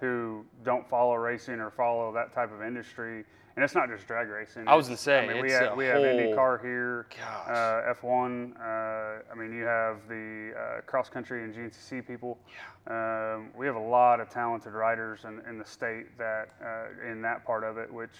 who 0.00 0.44
don't 0.64 0.88
follow 0.88 1.14
racing 1.14 1.60
or 1.60 1.70
follow 1.70 2.12
that 2.12 2.32
type 2.34 2.52
of 2.52 2.62
industry, 2.62 3.24
and 3.56 3.64
it's 3.64 3.74
not 3.74 3.88
just 3.88 4.06
drag 4.06 4.28
racing. 4.28 4.68
I 4.68 4.74
was 4.74 4.86
gonna 4.86 4.96
say, 4.96 5.24
I 5.24 5.26
mean, 5.34 5.42
we 5.42 5.50
have 5.50 5.76
we 5.76 5.86
have 5.86 5.96
whole- 5.96 6.04
IndyCar 6.04 6.60
here, 6.62 7.06
uh, 7.48 7.92
F1. 7.94 8.54
Uh, 8.60 9.22
I 9.30 9.34
mean, 9.34 9.52
you 9.52 9.64
have 9.64 9.96
the 10.08 10.52
uh, 10.56 10.80
cross 10.82 11.08
country 11.08 11.42
and 11.42 11.52
GNCC 11.52 12.06
people. 12.06 12.38
Um, 12.86 13.50
we 13.56 13.66
have 13.66 13.76
a 13.76 13.80
lot 13.80 14.20
of 14.20 14.28
talented 14.30 14.72
riders 14.72 15.24
in, 15.24 15.42
in 15.48 15.58
the 15.58 15.64
state 15.64 16.16
that 16.18 16.50
uh, 16.64 17.10
in 17.10 17.20
that 17.22 17.44
part 17.44 17.64
of 17.64 17.78
it, 17.78 17.92
which 17.92 18.16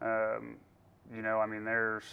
um, 0.00 0.56
you 1.14 1.22
know, 1.22 1.40
I 1.40 1.46
mean, 1.46 1.64
there's 1.64 2.04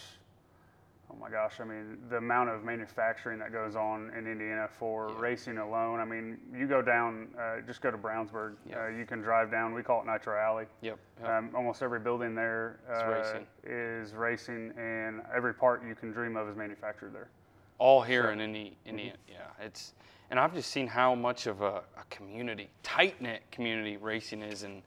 oh 1.12 1.16
my 1.20 1.30
gosh, 1.30 1.60
I 1.60 1.64
mean, 1.64 1.98
the 2.10 2.18
amount 2.18 2.50
of 2.50 2.64
manufacturing 2.64 3.40
that 3.40 3.52
goes 3.52 3.76
on 3.76 4.12
in 4.18 4.28
Indiana 4.28 4.68
for 4.68 5.10
Yeah. 5.10 5.20
racing 5.20 5.58
alone. 5.58 6.00
I 6.00 6.06
mean, 6.06 6.38
you 6.54 6.68
go 6.68 6.82
down, 6.82 7.28
uh, 7.40 7.62
just 7.62 7.82
go 7.82 7.92
to 7.92 7.98
Brownsburg. 7.98 8.56
Yeah. 8.68 8.86
Uh, 8.86 8.88
you 8.88 9.06
can 9.06 9.22
drive 9.22 9.52
down. 9.52 9.74
We 9.74 9.84
call 9.84 10.02
it 10.02 10.06
Nitro 10.08 10.38
Alley. 10.40 10.66
yep, 10.82 10.98
yep. 11.22 11.30
Um, 11.30 11.52
almost 11.56 11.82
every 11.84 12.00
building 12.00 12.36
there 12.36 12.80
uh, 12.92 13.08
racing. 13.12 13.48
is 13.64 14.14
racing, 14.14 14.74
and 14.78 15.22
every 15.36 15.54
part 15.54 15.84
you 15.88 15.96
can 15.96 16.12
dream 16.12 16.36
of 16.38 16.50
is 16.50 16.56
manufactured 16.56 17.14
there. 17.14 17.30
all 17.78 18.02
here 18.02 18.32
in 18.32 18.40
Indi- 18.42 18.78
Indiana. 18.86 19.18
Yeah, 19.28 19.48
it's 19.66 19.94
and 20.32 20.40
I've 20.40 20.54
just 20.56 20.72
seen 20.72 20.88
how 20.88 21.14
much 21.14 21.46
of 21.46 21.62
a, 21.62 21.84
a 21.98 22.04
community, 22.10 22.70
tight 22.82 23.22
knit 23.22 23.44
community 23.52 23.98
racing 23.98 24.42
is, 24.42 24.64
and 24.64 24.82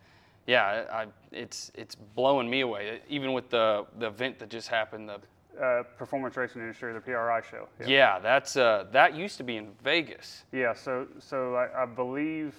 yeah, 0.47 0.85
I, 0.91 1.06
it's 1.31 1.71
it's 1.75 1.94
blowing 1.94 2.49
me 2.50 2.62
away. 2.62 3.00
Even 3.09 3.35
with 3.35 3.50
the 3.50 3.87
the 3.99 4.06
event 4.09 4.38
that 4.41 4.49
just 4.49 4.69
happened, 4.69 5.09
the 5.09 5.21
Uh, 5.60 5.82
performance 5.96 6.37
racing 6.37 6.62
industry, 6.62 6.93
the 6.93 7.00
PRI 7.00 7.40
show. 7.50 7.69
yeah, 7.84 8.19
that's 8.20 8.56
uh 8.56 8.84
that 8.93 9.14
used 9.14 9.37
to 9.38 9.43
be 9.43 9.56
in 9.56 9.72
Vegas. 9.82 10.44
Yeah, 10.52 10.72
so 10.72 11.06
so 11.19 11.56
I, 11.56 11.82
I 11.82 11.84
believe, 11.87 12.55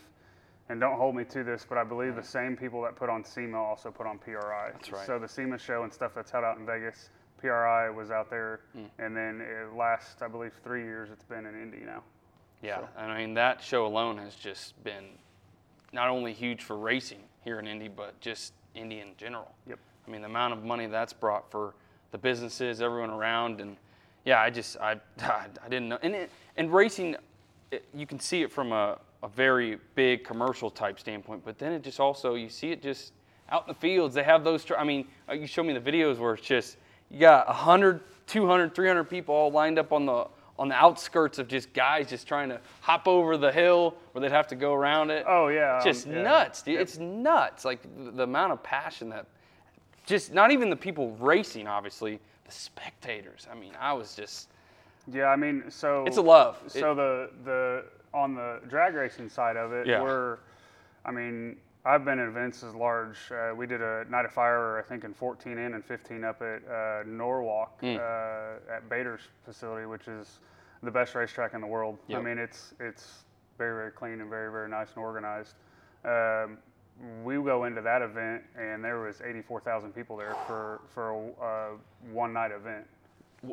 and 0.68 0.82
don't 0.82 0.98
hold 0.98 1.16
me 1.16 1.24
to 1.26 1.44
this, 1.46 1.66
but 1.68 1.78
I 1.78 1.84
believe 1.86 2.16
the 2.16 2.24
same 2.24 2.58
people 2.58 2.82
that 2.82 2.98
put 2.98 3.10
on 3.10 3.24
SEMA 3.24 3.58
also 3.58 3.90
put 3.90 4.06
on 4.06 4.18
PRI. 4.18 4.72
That's 4.74 4.92
right. 4.92 5.06
So 5.08 5.18
the 5.18 5.30
SEMA 5.30 5.58
show 5.58 5.84
and 5.84 5.94
stuff 5.94 6.12
that's 6.14 6.30
held 6.30 6.44
out 6.44 6.58
in 6.58 6.66
Vegas, 6.66 7.10
PRI 7.40 7.90
was 7.90 8.12
out 8.12 8.30
there, 8.30 8.60
Hmm. 8.74 8.86
and 8.98 9.16
then 9.16 9.40
it 9.40 9.74
last 9.76 10.22
I 10.22 10.28
believe 10.28 10.52
three 10.64 10.84
years 10.84 11.10
it's 11.10 11.24
been 11.24 11.46
in 11.46 11.56
Indy 11.56 11.86
now. 11.86 12.04
Yeah, 12.62 12.80
So- 12.80 12.90
and 12.98 13.12
I 13.14 13.18
mean 13.20 13.34
that 13.36 13.62
show 13.62 13.86
alone 13.86 14.18
has 14.18 14.36
just 14.36 14.82
been 14.84 15.06
not 15.94 16.10
only 16.10 16.34
huge 16.34 16.64
for 16.64 16.78
racing 16.78 17.24
here 17.46 17.60
in 17.60 17.66
Indy, 17.68 17.88
but 17.88 18.20
just 18.20 18.54
Indy 18.76 19.00
in 19.00 19.16
general. 19.16 19.56
Yep. 19.68 19.80
I 20.06 20.12
mean 20.12 20.20
the 20.22 20.28
amount 20.28 20.54
of 20.54 20.66
money 20.66 20.88
that's 20.88 21.14
brought 21.14 21.50
for 21.50 21.76
the 22.12 22.18
businesses, 22.18 22.82
everyone 22.82 23.10
around, 23.10 23.62
and 23.62 23.78
yeah, 24.26 24.42
I 24.42 24.50
just 24.50 24.78
I 24.78 24.96
I 25.22 25.70
didn't 25.70 25.90
know, 25.90 26.00
and 26.02 26.16
it, 26.16 26.32
and 26.58 26.74
racing, 26.74 27.16
it, 27.72 27.86
you 27.94 28.06
can 28.06 28.20
see 28.20 28.42
it 28.42 28.52
from 28.52 28.72
a, 28.72 29.00
a 29.24 29.28
very 29.28 29.78
big 29.96 30.24
commercial 30.24 30.70
type 30.70 31.00
standpoint, 31.00 31.44
but 31.46 31.58
then 31.58 31.74
it 31.74 31.84
just 31.84 32.00
also 32.00 32.36
you 32.36 32.50
see 32.50 32.72
it 32.72 32.82
just 32.82 33.14
out 33.50 33.64
in 33.68 33.74
the 33.74 33.80
fields. 33.80 34.16
They 34.16 34.24
have 34.24 34.44
those. 34.44 34.66
I 34.78 34.84
mean, 34.84 35.08
uh, 35.28 35.34
you 35.34 35.48
show 35.48 35.64
me 35.64 35.74
the 35.74 35.80
videos 35.80 36.18
where 36.18 36.34
it's 36.34 36.46
just 36.46 36.78
you 37.10 37.20
got 37.20 37.48
100, 37.48 38.02
200, 38.28 38.76
300 38.76 39.04
people 39.06 39.34
all 39.36 39.52
lined 39.52 39.80
up 39.80 39.92
on 39.92 40.06
the 40.06 40.28
on 40.58 40.68
the 40.68 40.76
outskirts 40.76 41.40
of 41.40 41.48
just 41.48 41.72
guys 41.72 42.10
just 42.10 42.28
trying 42.28 42.50
to 42.50 42.60
hop 42.82 43.08
over 43.08 43.38
the 43.38 43.52
hill 43.52 43.96
where 44.12 44.22
they'd 44.22 44.32
have 44.32 44.48
to 44.48 44.56
go 44.56 44.74
around 44.74 45.10
it. 45.10 45.26
Oh 45.28 45.48
yeah, 45.48 45.78
It's 45.78 45.86
just 45.86 46.08
um, 46.08 46.14
yeah. 46.14 46.22
nuts, 46.24 46.62
dude. 46.62 46.82
It's 46.82 46.98
nuts. 46.98 47.64
Like 47.64 47.80
the 48.16 48.24
amount 48.24 48.52
of 48.52 48.62
passion 48.62 49.10
that 49.10 49.26
just 50.10 50.34
not 50.34 50.52
even 50.52 50.70
the 50.70 50.76
people 50.76 51.12
racing, 51.18 51.68
obviously, 51.68 52.20
the 52.46 52.52
spectators. 52.52 53.48
I 53.50 53.56
mean, 53.56 53.74
I 53.80 53.94
was 53.94 54.16
just 54.16 54.50
Yeah, 55.12 55.28
I 55.28 55.36
mean, 55.36 55.64
so 55.70 56.04
It's 56.06 56.18
a 56.18 56.22
love. 56.22 56.58
So 56.68 56.94
the 56.96 57.30
the 57.46 57.86
on 58.14 58.34
the 58.36 58.60
drag 58.68 58.96
racing 58.96 59.30
side 59.30 59.56
of 59.56 59.72
it, 59.72 59.86
Yeah. 59.86 60.02
we're, 60.02 60.40
I 61.06 61.12
mean, 61.12 61.58
I've 61.86 62.04
been 62.04 62.20
at 62.20 62.28
events 62.28 62.64
as 62.64 62.74
large. 62.76 63.18
Uh, 63.32 63.54
we 63.56 63.68
did 63.68 63.82
a 63.82 64.04
night 64.10 64.26
of 64.26 64.32
fire, 64.34 64.80
I 64.80 64.82
think, 64.82 65.04
in 65.04 65.14
14 65.14 65.58
and 65.60 65.76
in 65.76 65.82
15 65.84 66.24
up 66.24 66.42
at 66.42 66.62
uh, 66.68 67.04
Norwalk 67.06 67.80
Hmm. 67.80 67.98
uh, 68.00 68.76
at 68.76 68.90
Bader's 68.90 69.22
facility, 69.46 69.86
which 69.86 70.08
is 70.08 70.40
the 70.84 70.92
best 70.92 71.14
racetrack 71.16 71.54
in 71.54 71.62
the 71.62 71.68
world. 71.68 71.98
Yep. 72.08 72.20
I 72.20 72.22
mean, 72.24 72.38
it's 72.40 72.74
it's 72.80 73.24
very 73.60 73.76
very 73.76 73.92
clean 73.92 74.22
and 74.22 74.30
very 74.30 74.52
very 74.52 74.70
nice 74.70 74.90
and 74.96 75.04
organized. 75.04 75.54
Um, 76.04 76.58
we 77.24 77.36
go 77.36 77.64
into 77.66 77.82
that 77.82 78.02
event 78.02 78.44
and 78.58 78.84
there 78.84 79.00
was 79.00 79.22
84,000 79.22 79.94
people 79.94 80.18
there 80.18 80.36
for 80.48 80.82
for 80.94 81.12
a 81.12 81.28
uh, 81.42 81.68
one 82.12 82.34
night 82.34 82.52
event. 82.52 82.86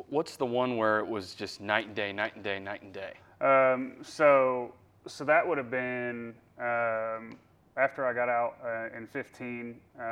what's 0.09 0.35
the 0.35 0.45
one 0.45 0.75
where 0.77 0.99
it 0.99 1.07
was 1.07 1.33
just 1.33 1.61
night 1.61 1.87
and 1.87 1.95
day, 1.95 2.11
night 2.11 2.35
and 2.35 2.43
day, 2.43 2.59
night 2.59 2.81
and 2.81 2.93
day? 2.93 3.13
Um, 3.39 3.93
so, 4.01 4.73
so 5.05 5.23
that 5.23 5.47
would 5.47 5.57
have 5.57 5.71
been 5.71 6.33
um, 6.59 7.37
after 7.77 8.05
I 8.05 8.13
got 8.13 8.27
out 8.29 8.55
uh, 8.65 8.97
in 8.97 9.07
15. 9.07 9.75
Uh, 9.99 10.03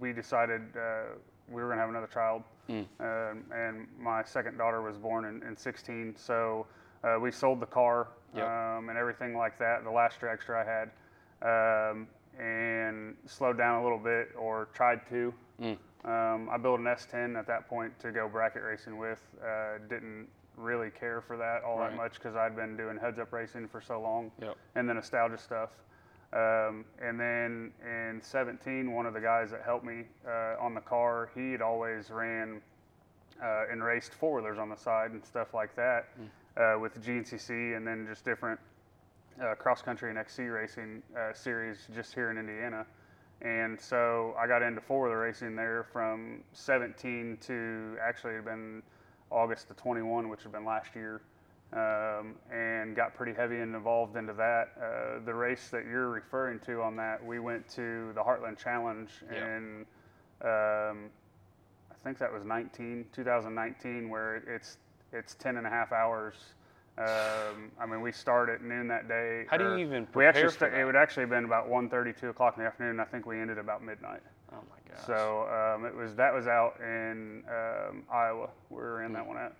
we 0.00 0.12
decided 0.12 0.62
uh, 0.76 1.14
we 1.48 1.62
were 1.62 1.68
gonna 1.68 1.80
have 1.80 1.90
another 1.90 2.08
child, 2.08 2.42
Mm. 2.70 2.86
um, 2.98 3.44
and 3.54 3.86
my 4.00 4.24
second 4.24 4.56
daughter 4.56 4.80
was 4.80 4.96
born 4.96 5.26
in, 5.26 5.42
in 5.46 5.54
16. 5.54 6.16
So 6.16 6.66
uh, 7.04 7.18
we 7.20 7.30
sold 7.30 7.60
the 7.60 7.66
car 7.66 8.08
Yep. 8.34 8.48
um, 8.48 8.88
and 8.88 8.96
everything 8.96 9.36
like 9.36 9.58
that. 9.58 9.84
The 9.84 9.90
last 9.90 10.18
dragster 10.18 10.56
I 10.56 10.64
had, 10.64 11.90
um, 11.92 12.06
and 12.38 13.14
slowed 13.26 13.56
down 13.58 13.80
a 13.80 13.82
little 13.82 13.98
bit 13.98 14.28
or 14.38 14.68
tried 14.74 15.00
to. 15.08 15.32
Mm. 15.60 15.76
Um, 16.04 16.48
I 16.50 16.58
built 16.58 16.80
an 16.80 16.86
S10 16.86 17.38
at 17.38 17.46
that 17.46 17.68
point 17.68 17.98
to 18.00 18.12
go 18.12 18.28
bracket 18.28 18.62
racing 18.62 18.98
with. 18.98 19.20
Uh, 19.42 19.78
didn't 19.88 20.26
really 20.56 20.90
care 20.90 21.20
for 21.20 21.36
that 21.36 21.62
all 21.64 21.78
Right. 21.78 21.90
that 21.90 21.96
much 21.96 22.14
because 22.14 22.36
I'd 22.36 22.54
been 22.54 22.76
doing 22.76 22.96
heads 22.98 23.18
up 23.18 23.32
racing 23.32 23.66
for 23.68 23.80
so 23.80 24.00
long 24.00 24.30
Yep. 24.40 24.56
and 24.74 24.88
the 24.88 24.94
nostalgia 24.94 25.38
stuff. 25.38 25.70
Um, 26.32 26.84
and 27.00 27.18
then 27.18 27.72
in 27.84 28.20
17, 28.20 28.92
one 28.92 29.06
of 29.06 29.14
the 29.14 29.20
guys 29.20 29.50
that 29.52 29.62
helped 29.62 29.84
me 29.84 30.04
uh, 30.26 30.56
on 30.60 30.74
the 30.74 30.80
car, 30.80 31.30
he 31.34 31.52
had 31.52 31.62
always 31.62 32.10
ran 32.10 32.60
uh, 33.42 33.64
and 33.70 33.82
raced 33.82 34.14
four 34.14 34.36
wheelers 34.40 34.58
on 34.58 34.68
the 34.68 34.76
side 34.76 35.10
and 35.12 35.24
stuff 35.24 35.54
like 35.54 35.74
that 35.76 36.08
uh, 36.56 36.76
with 36.78 37.00
GNCC 37.04 37.76
and 37.76 37.86
then 37.86 38.06
just 38.08 38.24
different 38.24 38.58
uh, 39.42 39.54
cross 39.54 39.82
country 39.82 40.10
and 40.10 40.18
XC 40.18 40.44
racing 40.44 41.02
uh, 41.18 41.32
series 41.32 41.88
just 41.94 42.14
here 42.14 42.30
in 42.30 42.38
Indiana. 42.38 42.86
And 43.42 43.80
so 43.80 44.34
I 44.38 44.46
got 44.46 44.62
into 44.62 44.80
four 44.80 45.04
wheeler 45.04 45.20
racing 45.20 45.56
there 45.56 45.86
from 45.92 46.42
17 46.52 47.38
to 47.42 47.96
actually 48.02 48.32
it 48.34 48.36
had 48.36 48.44
been 48.44 48.82
August 49.30 49.68
to 49.68 49.74
21, 49.74 50.28
which 50.28 50.42
had 50.42 50.52
been 50.52 50.64
last 50.64 50.94
year, 50.94 51.20
um, 51.72 52.36
and 52.52 52.94
got 52.94 53.14
pretty 53.14 53.32
heavy 53.32 53.56
and 53.56 53.74
involved 53.74 54.16
into 54.16 54.32
that. 54.34 54.68
Uh, 54.80 55.24
the 55.24 55.34
race 55.34 55.68
that 55.70 55.84
you're 55.84 56.08
referring 56.10 56.60
to 56.60 56.80
on 56.80 56.96
that, 56.96 57.24
we 57.24 57.40
went 57.40 57.68
to 57.70 58.12
the 58.14 58.22
Heartland 58.22 58.58
Challenge 58.58 59.10
Yeah. 59.30 59.56
in, 59.56 59.86
um, 60.42 61.10
I 61.90 61.94
think 62.04 62.18
that 62.18 62.32
was 62.32 62.44
19, 62.44 63.06
2019, 63.12 64.08
where 64.08 64.36
it's 64.46 64.78
it's 65.12 65.34
10 65.36 65.56
and 65.58 65.66
a 65.66 65.70
half 65.70 65.92
hours. 65.92 66.54
Um, 66.96 67.72
I 67.80 67.86
mean, 67.86 68.00
we 68.00 68.12
start 68.12 68.48
at 68.48 68.62
noon 68.62 68.86
that 68.88 69.08
day. 69.08 69.46
How 69.50 69.56
do 69.56 69.64
you 69.64 69.70
or- 69.70 69.78
even 69.78 70.06
We 70.14 70.26
actually 70.26 70.42
prepare 70.42 70.50
for 70.50 70.54
sta- 70.56 70.70
that? 70.70 70.78
it 70.80 70.84
would 70.84 70.94
actually 70.96 71.22
have 71.22 71.30
been 71.30 71.44
about 71.44 71.68
1:30, 71.68 72.12
2 72.12 72.28
o'clock 72.28 72.56
in 72.56 72.62
the 72.62 72.68
afternoon. 72.68 72.92
and 72.92 73.00
I 73.00 73.04
think 73.04 73.26
we 73.26 73.40
ended 73.40 73.58
about 73.58 73.82
midnight. 73.82 74.22
Oh 74.52 74.58
my 74.70 74.94
gosh. 74.94 75.04
So 75.04 75.48
um, 75.48 75.84
it 75.86 75.94
was 75.94 76.14
that 76.14 76.32
was 76.32 76.46
out 76.46 76.78
in 76.80 77.42
um, 77.48 78.04
Iowa. 78.12 78.48
We 78.70 78.76
were 78.76 79.02
in 79.02 79.12
that 79.14 79.26
one 79.26 79.36
at. 79.36 79.54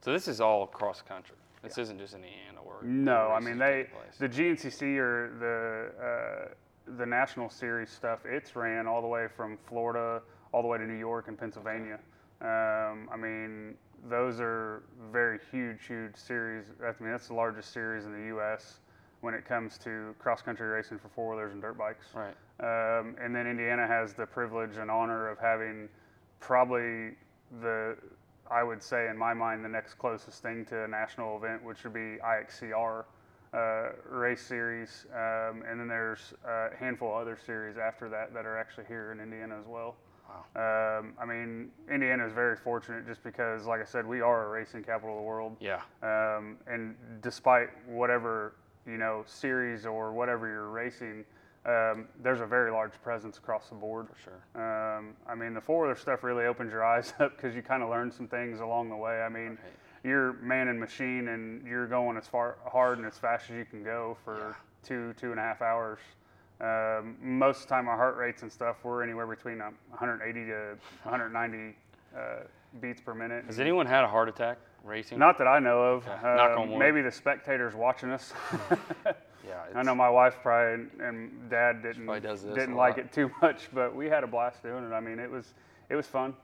So 0.00 0.12
this 0.12 0.28
is 0.28 0.40
all 0.40 0.66
cross 0.66 1.02
country. 1.02 1.36
This 1.62 1.76
isn't 1.76 1.98
just 1.98 2.14
in 2.14 2.22
Indiana 2.24 2.60
where 2.62 2.82
No, 2.82 3.32
I 3.32 3.40
mean 3.40 3.58
they 3.58 3.88
the 4.18 4.28
GNCC 4.28 4.96
or 4.96 5.30
the 5.38 5.92
uh, 6.02 6.54
the 6.96 7.04
national 7.04 7.50
series 7.50 7.90
stuff. 7.90 8.20
It's 8.24 8.56
ran 8.56 8.86
all 8.86 9.02
the 9.02 9.08
way 9.08 9.26
from 9.28 9.58
Florida 9.66 10.22
all 10.52 10.62
the 10.62 10.68
way 10.68 10.78
to 10.78 10.84
New 10.84 10.94
York 10.98 11.28
and 11.28 11.36
Pennsylvania. 11.38 11.98
Um, 12.40 13.10
I 13.12 13.16
mean 13.18 13.74
those 14.08 14.40
are 14.40 14.82
very 15.12 15.38
huge, 15.50 15.86
huge 15.86 16.16
series. 16.16 16.66
I 16.82 16.92
mean 17.02 17.12
that's 17.12 17.28
the 17.28 17.34
largest 17.34 17.72
series 17.72 18.04
in 18.04 18.12
the 18.12 18.26
U.S. 18.28 18.80
when 19.20 19.34
it 19.34 19.44
comes 19.44 19.78
to 19.78 20.14
cross 20.18 20.42
country 20.42 20.66
racing 20.68 20.98
for 20.98 21.08
four 21.08 21.30
wheelers 21.30 21.52
and 21.52 21.62
dirt 21.62 21.78
bikes. 21.78 22.06
right. 22.14 22.34
Um, 22.60 23.14
and 23.22 23.34
then 23.34 23.46
Indiana 23.46 23.86
has 23.86 24.14
the 24.14 24.26
privilege 24.26 24.76
and 24.78 24.90
honor 24.90 25.28
of 25.28 25.38
having 25.38 25.88
probably 26.40 27.14
the, 27.60 27.96
I 28.50 28.62
would 28.62 28.82
say 28.82 29.08
in 29.08 29.16
my 29.16 29.32
mind, 29.32 29.64
the 29.64 29.68
next 29.68 29.94
closest 29.94 30.42
thing 30.42 30.64
to 30.66 30.84
a 30.84 30.88
national 30.88 31.36
event, 31.36 31.62
which 31.62 31.84
would 31.84 31.94
be 31.94 32.18
IXCR 32.18 33.04
uh, 33.54 33.90
race 34.08 34.42
series. 34.42 35.06
Um, 35.14 35.62
and 35.68 35.80
then 35.80 35.88
there's 35.88 36.34
a 36.44 36.68
handful 36.76 37.14
of 37.14 37.22
other 37.22 37.38
series 37.44 37.76
after 37.78 38.08
that 38.08 38.34
that 38.34 38.44
are 38.44 38.58
actually 38.58 38.86
here 38.86 39.12
in 39.12 39.20
Indiana 39.20 39.58
as 39.58 39.66
well. 39.66 39.96
Um, 40.56 41.14
I 41.20 41.24
mean, 41.26 41.70
Indiana 41.90 42.26
is 42.26 42.32
very 42.32 42.56
fortunate 42.56 43.06
just 43.06 43.22
because, 43.22 43.66
like 43.66 43.80
I 43.80 43.84
said, 43.84 44.06
we 44.06 44.20
are 44.20 44.46
a 44.46 44.48
racing 44.48 44.82
capital 44.82 45.14
of 45.14 45.20
the 45.20 45.26
world. 45.26 45.56
Yeah. 45.60 45.80
Um, 46.02 46.56
and 46.66 46.96
despite 47.22 47.68
whatever 47.86 48.54
you 48.86 48.96
know 48.96 49.22
series 49.26 49.86
or 49.86 50.12
whatever 50.12 50.48
you're 50.48 50.70
racing, 50.70 51.24
um, 51.66 52.08
there's 52.22 52.40
a 52.40 52.46
very 52.46 52.70
large 52.72 52.92
presence 53.02 53.38
across 53.38 53.68
the 53.68 53.74
board. 53.74 54.08
For 54.08 54.30
sure. 54.30 54.96
Um, 54.98 55.14
I 55.28 55.34
mean, 55.34 55.54
the 55.54 55.60
four 55.60 55.82
wheeler 55.82 55.96
stuff 55.96 56.22
really 56.24 56.46
opens 56.46 56.72
your 56.72 56.84
eyes 56.92 57.12
up 57.20 57.36
because 57.36 57.54
you 57.54 57.62
kind 57.62 57.82
of 57.82 57.88
learn 57.90 58.10
some 58.10 58.26
things 58.26 58.60
along 58.60 58.88
the 58.90 58.96
way. 58.96 59.20
I 59.22 59.28
mean, 59.28 59.50
Right. 59.50 59.58
you're 60.02 60.32
man 60.34 60.68
and 60.68 60.80
machine, 60.80 61.28
and 61.28 61.66
you're 61.66 61.86
going 61.86 62.16
as 62.16 62.26
far 62.26 62.56
hard 62.66 62.98
and 62.98 63.06
as 63.06 63.18
fast 63.18 63.50
as 63.50 63.56
you 63.56 63.64
can 63.64 63.82
go 63.84 64.16
for 64.24 64.38
Yeah. 64.38 64.54
two 64.82 65.12
two 65.14 65.30
and 65.30 65.38
a 65.38 65.42
half 65.42 65.62
hours. 65.62 65.98
Um, 66.60 67.16
most 67.20 67.58
of 67.62 67.62
the 67.64 67.68
time, 67.74 67.88
our 67.88 67.96
heart 67.96 68.16
rates 68.16 68.42
and 68.42 68.50
stuff 68.50 68.76
we're 68.82 69.02
anywhere 69.02 69.26
between 69.26 69.60
um, 69.60 69.74
180 69.90 70.46
to 70.46 70.76
190 71.04 71.76
uh, 72.16 72.18
beats 72.80 73.00
per 73.00 73.14
minute. 73.14 73.44
Has 73.46 73.60
anyone 73.60 73.86
had 73.86 74.02
a 74.04 74.08
heart 74.08 74.28
attack 74.28 74.58
racing? 74.82 75.18
Not 75.18 75.38
that 75.38 75.46
I 75.46 75.60
know 75.60 75.82
of. 75.82 76.08
Okay. 76.08 76.16
Knock 76.22 76.58
on 76.58 76.62
Um, 76.64 76.70
wood. 76.70 76.78
maybe 76.78 77.00
the 77.02 77.12
spectators 77.12 77.74
watching 77.74 78.10
us. 78.10 78.32
Yeah. 79.46 79.64
I 79.74 79.82
know 79.82 79.94
my 79.94 80.10
wife 80.10 80.36
probably 80.42 80.88
and, 81.00 81.48
dad 81.48 81.82
didn't 81.82 82.04
didn't 82.06 82.74
like 82.74 82.96
lot. 82.96 83.06
it 83.06 83.12
too 83.12 83.30
much, 83.42 83.68
but 83.72 83.94
we 83.94 84.06
had 84.06 84.22
a 84.22 84.26
blast 84.26 84.62
doing 84.62 84.84
it. 84.84 84.92
I 84.92 85.00
mean, 85.00 85.18
it 85.18 85.30
was 85.30 85.54
it 85.88 85.94
was 85.94 86.06
fun. 86.06 86.34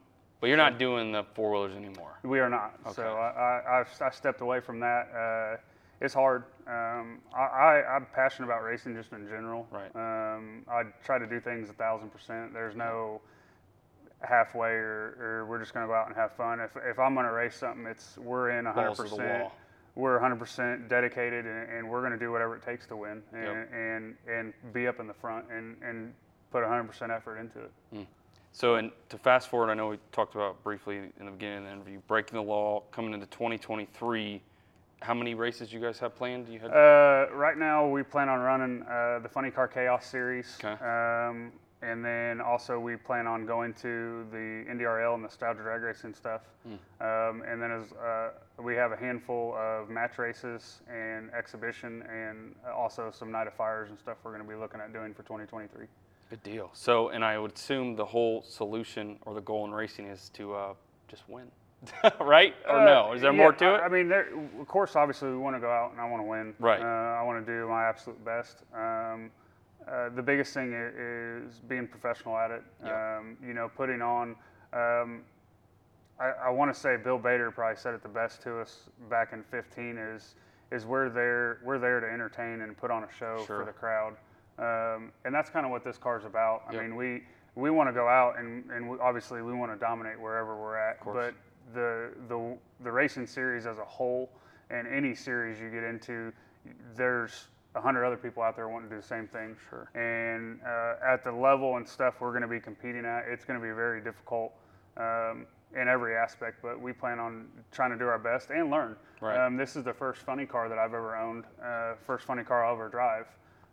But 0.40 0.46
you're 0.46 0.56
not 0.56 0.78
doing 0.78 1.12
the 1.12 1.24
four 1.34 1.50
wheelers 1.50 1.74
anymore. 1.74 2.18
We 2.22 2.40
are 2.40 2.48
not. 2.48 2.78
Okay. 2.86 2.94
So 2.94 3.02
I, 3.02 3.82
I, 3.82 4.06
I 4.06 4.10
stepped 4.10 4.40
away 4.40 4.60
from 4.60 4.80
that. 4.80 5.08
Uh, 5.12 5.56
it's 6.00 6.14
hard. 6.14 6.44
Um, 6.66 7.18
I, 7.34 7.40
I, 7.40 7.96
I'm 7.96 8.06
passionate 8.14 8.46
about 8.46 8.62
racing 8.62 8.94
just 8.94 9.12
in 9.12 9.26
general. 9.26 9.66
Right. 9.70 9.94
Um, 9.94 10.62
I 10.68 10.82
try 11.04 11.18
to 11.18 11.26
do 11.26 11.40
things 11.40 11.70
a 11.70 11.74
thousand 11.74 12.10
percent. 12.10 12.52
There's 12.52 12.74
no 12.76 13.20
halfway 14.22 14.70
or, 14.70 15.16
or 15.20 15.46
we're 15.46 15.58
just 15.58 15.74
going 15.74 15.84
to 15.84 15.88
go 15.88 15.94
out 15.94 16.06
and 16.06 16.16
have 16.16 16.32
fun. 16.32 16.60
If, 16.60 16.70
if 16.84 16.98
I'm 16.98 17.14
going 17.14 17.26
to 17.26 17.32
race 17.32 17.56
something, 17.56 17.86
it's 17.86 18.16
we're 18.18 18.50
in 18.50 18.64
100 18.64 18.86
Balls 18.86 18.96
to 18.98 19.02
the 19.04 19.10
percent. 19.10 19.48
We're 19.96 20.18
100% 20.18 20.88
dedicated 20.88 21.46
and, 21.46 21.70
and 21.70 21.88
we're 21.88 22.00
going 22.00 22.12
to 22.12 22.18
do 22.18 22.32
whatever 22.32 22.56
it 22.56 22.64
takes 22.64 22.86
to 22.86 22.96
win 22.96 23.22
and, 23.32 23.44
Yep. 23.44 23.70
and, 23.72 24.14
and 24.28 24.52
be 24.72 24.88
up 24.88 24.98
in 24.98 25.06
the 25.06 25.14
front 25.14 25.44
and, 25.52 25.76
and 25.82 26.12
put 26.50 26.64
100% 26.64 27.14
effort 27.14 27.38
into 27.38 27.60
it. 27.60 28.06
So, 28.52 28.76
and 28.76 28.90
to 29.08 29.18
fast 29.18 29.48
forward, 29.48 29.70
I 29.70 29.74
know 29.74 29.88
we 29.88 29.98
talked 30.12 30.34
about 30.36 30.62
briefly 30.62 30.98
in 31.18 31.26
the 31.26 31.32
beginning 31.32 31.58
of 31.58 31.64
the 31.64 31.72
interview, 31.72 32.00
breaking 32.06 32.36
the 32.36 32.42
law, 32.42 32.82
coming 32.92 33.12
into 33.12 33.26
2023. 33.26 34.40
How 35.04 35.12
many 35.12 35.34
races 35.34 35.70
you 35.70 35.80
guys 35.80 35.98
have 35.98 36.16
planned? 36.16 36.48
You 36.48 36.58
had 36.60 36.70
Uh, 36.70 37.26
right 37.34 37.58
now, 37.58 37.86
we 37.86 38.02
plan 38.02 38.30
on 38.30 38.40
running 38.40 38.82
uh, 38.84 39.18
the 39.18 39.28
Funny 39.28 39.50
Car 39.50 39.68
Chaos 39.68 40.06
series. 40.06 40.58
Okay. 40.64 40.82
Um, 40.82 41.52
and 41.82 42.02
then 42.02 42.40
also, 42.40 42.80
we 42.80 42.96
plan 42.96 43.26
on 43.26 43.44
going 43.44 43.74
to 43.74 44.24
the 44.30 44.64
NDRL 44.66 45.12
and 45.12 45.22
Nostalgia 45.22 45.60
Drag 45.60 45.82
Racing 45.82 46.14
stuff. 46.14 46.40
Hmm. 46.66 46.72
Um, 47.06 47.42
and 47.46 47.60
then 47.60 47.70
as, 47.70 47.92
uh, 47.92 48.30
we 48.62 48.74
have 48.76 48.92
a 48.92 48.96
handful 48.96 49.54
of 49.54 49.90
match 49.90 50.16
races 50.16 50.80
and 50.88 51.30
exhibition, 51.34 52.02
and 52.10 52.54
also 52.74 53.10
some 53.10 53.30
night 53.30 53.46
of 53.46 53.52
fires 53.52 53.90
and 53.90 53.98
stuff 53.98 54.16
we're 54.24 54.32
going 54.32 54.42
to 54.42 54.48
be 54.48 54.56
looking 54.56 54.80
at 54.80 54.94
doing 54.94 55.12
for 55.12 55.22
2023. 55.24 55.86
good 56.30 56.42
deal. 56.42 56.70
So, 56.72 57.10
and 57.10 57.22
I 57.22 57.38
would 57.38 57.52
assume 57.52 57.96
the 57.96 58.06
whole 58.06 58.42
solution 58.42 59.18
or 59.26 59.34
the 59.34 59.42
goal 59.42 59.66
in 59.66 59.72
racing 59.72 60.06
is 60.06 60.30
to 60.30 60.54
uh, 60.54 60.74
just 61.08 61.28
win, 61.28 61.50
right? 62.20 62.54
Or 62.68 62.80
Uh, 62.80 62.84
no? 62.84 63.12
Is 63.12 63.20
there 63.22 63.32
yeah, 63.32 63.36
more 63.38 63.52
to 63.52 63.74
it? 63.74 63.78
I 63.78 63.88
mean, 63.88 64.08
there, 64.08 64.28
of 64.60 64.66
course, 64.68 64.96
obviously, 64.96 65.30
we 65.30 65.36
want 65.36 65.56
to 65.56 65.60
go 65.60 65.70
out 65.70 65.92
and 65.92 66.00
I 66.00 66.08
want 66.08 66.22
to 66.22 66.28
win. 66.28 66.54
Right. 66.58 66.80
Uh, 66.80 66.84
I 66.84 67.22
want 67.22 67.44
to 67.44 67.52
do 67.52 67.68
my 67.68 67.84
absolute 67.84 68.22
best. 68.24 68.62
Um, 68.74 69.30
uh, 69.88 70.08
the 70.14 70.22
biggest 70.22 70.54
thing 70.54 70.72
i- 70.74 71.46
is 71.46 71.60
being 71.68 71.86
professional 71.86 72.36
at 72.38 72.50
it. 72.50 72.62
Yeah. 72.84 73.18
Um, 73.18 73.36
you 73.46 73.52
know, 73.54 73.70
putting 73.76 74.00
on. 74.02 74.36
Um, 74.72 75.22
I, 76.18 76.30
I 76.46 76.50
want 76.50 76.72
to 76.72 76.78
say 76.78 76.96
Bill 76.96 77.18
Bader 77.18 77.50
probably 77.50 77.76
said 77.76 77.92
it 77.94 78.02
the 78.02 78.08
best 78.08 78.40
to 78.42 78.60
us 78.60 78.88
back 79.10 79.32
in 79.32 79.42
15 79.42 79.98
is 79.98 80.36
is 80.70 80.86
we're 80.86 81.08
there 81.10 81.58
we're 81.64 81.78
there 81.78 82.00
to 82.00 82.06
entertain 82.10 82.62
and 82.62 82.76
put 82.76 82.90
on 82.90 83.02
a 83.04 83.08
show 83.18 83.44
Sure. 83.46 83.58
for 83.60 83.64
the 83.64 83.72
crowd, 83.72 84.14
um, 84.58 85.12
and 85.24 85.34
that's 85.34 85.50
kind 85.50 85.66
of 85.66 85.72
what 85.72 85.84
this 85.84 85.98
car's 85.98 86.24
about. 86.24 86.62
I 86.68 86.72
Yep. 86.74 86.82
mean, 86.82 86.96
we 86.96 87.24
we 87.56 87.70
want 87.70 87.88
to 87.88 87.92
go 87.92 88.08
out 88.08 88.38
and 88.38 88.70
and 88.70 88.88
we, 88.88 88.98
obviously 89.00 89.42
we 89.42 89.52
want 89.52 89.72
to 89.72 89.78
dominate 89.78 90.18
wherever 90.18 90.56
we're 90.56 90.76
at, 90.76 91.04
but 91.04 91.34
the 91.72 92.10
the 92.28 92.56
the 92.82 92.90
racing 92.90 93.26
series 93.26 93.66
as 93.66 93.78
a 93.78 93.84
whole 93.84 94.30
and 94.70 94.86
any 94.86 95.14
series 95.14 95.60
you 95.60 95.70
get 95.70 95.84
into, 95.84 96.32
there's 96.96 97.48
a 97.74 97.80
hundred 97.80 98.04
other 98.04 98.16
people 98.16 98.42
out 98.42 98.56
there 98.56 98.68
wanting 98.68 98.88
to 98.88 98.96
do 98.96 99.00
the 99.00 99.06
same 99.06 99.26
thing. 99.26 99.56
Sure. 99.68 99.90
And 99.94 100.60
uh, 100.62 101.12
at 101.12 101.24
the 101.24 101.32
level 101.32 101.76
and 101.76 101.86
stuff 101.86 102.20
we're 102.20 102.30
going 102.30 102.42
to 102.42 102.48
be 102.48 102.60
competing 102.60 103.04
at, 103.04 103.24
it's 103.28 103.44
going 103.44 103.58
to 103.58 103.64
be 103.64 103.72
very 103.72 104.00
difficult 104.00 104.52
um, 104.96 105.46
in 105.74 105.88
every 105.88 106.16
aspect. 106.16 106.58
But 106.62 106.80
we 106.80 106.92
plan 106.92 107.18
on 107.18 107.46
trying 107.72 107.90
to 107.90 107.98
do 107.98 108.06
our 108.06 108.18
best 108.18 108.50
and 108.50 108.70
learn. 108.70 108.96
Right. 109.20 109.44
Um, 109.44 109.56
this 109.56 109.76
is 109.76 109.84
the 109.84 109.92
first 109.92 110.22
funny 110.22 110.46
car 110.46 110.68
that 110.68 110.78
I've 110.78 110.94
ever 110.94 111.16
owned. 111.16 111.44
Uh, 111.62 111.94
first 112.06 112.24
funny 112.24 112.44
car 112.44 112.64
I'll 112.64 112.74
ever 112.74 112.88
drive. 112.88 113.26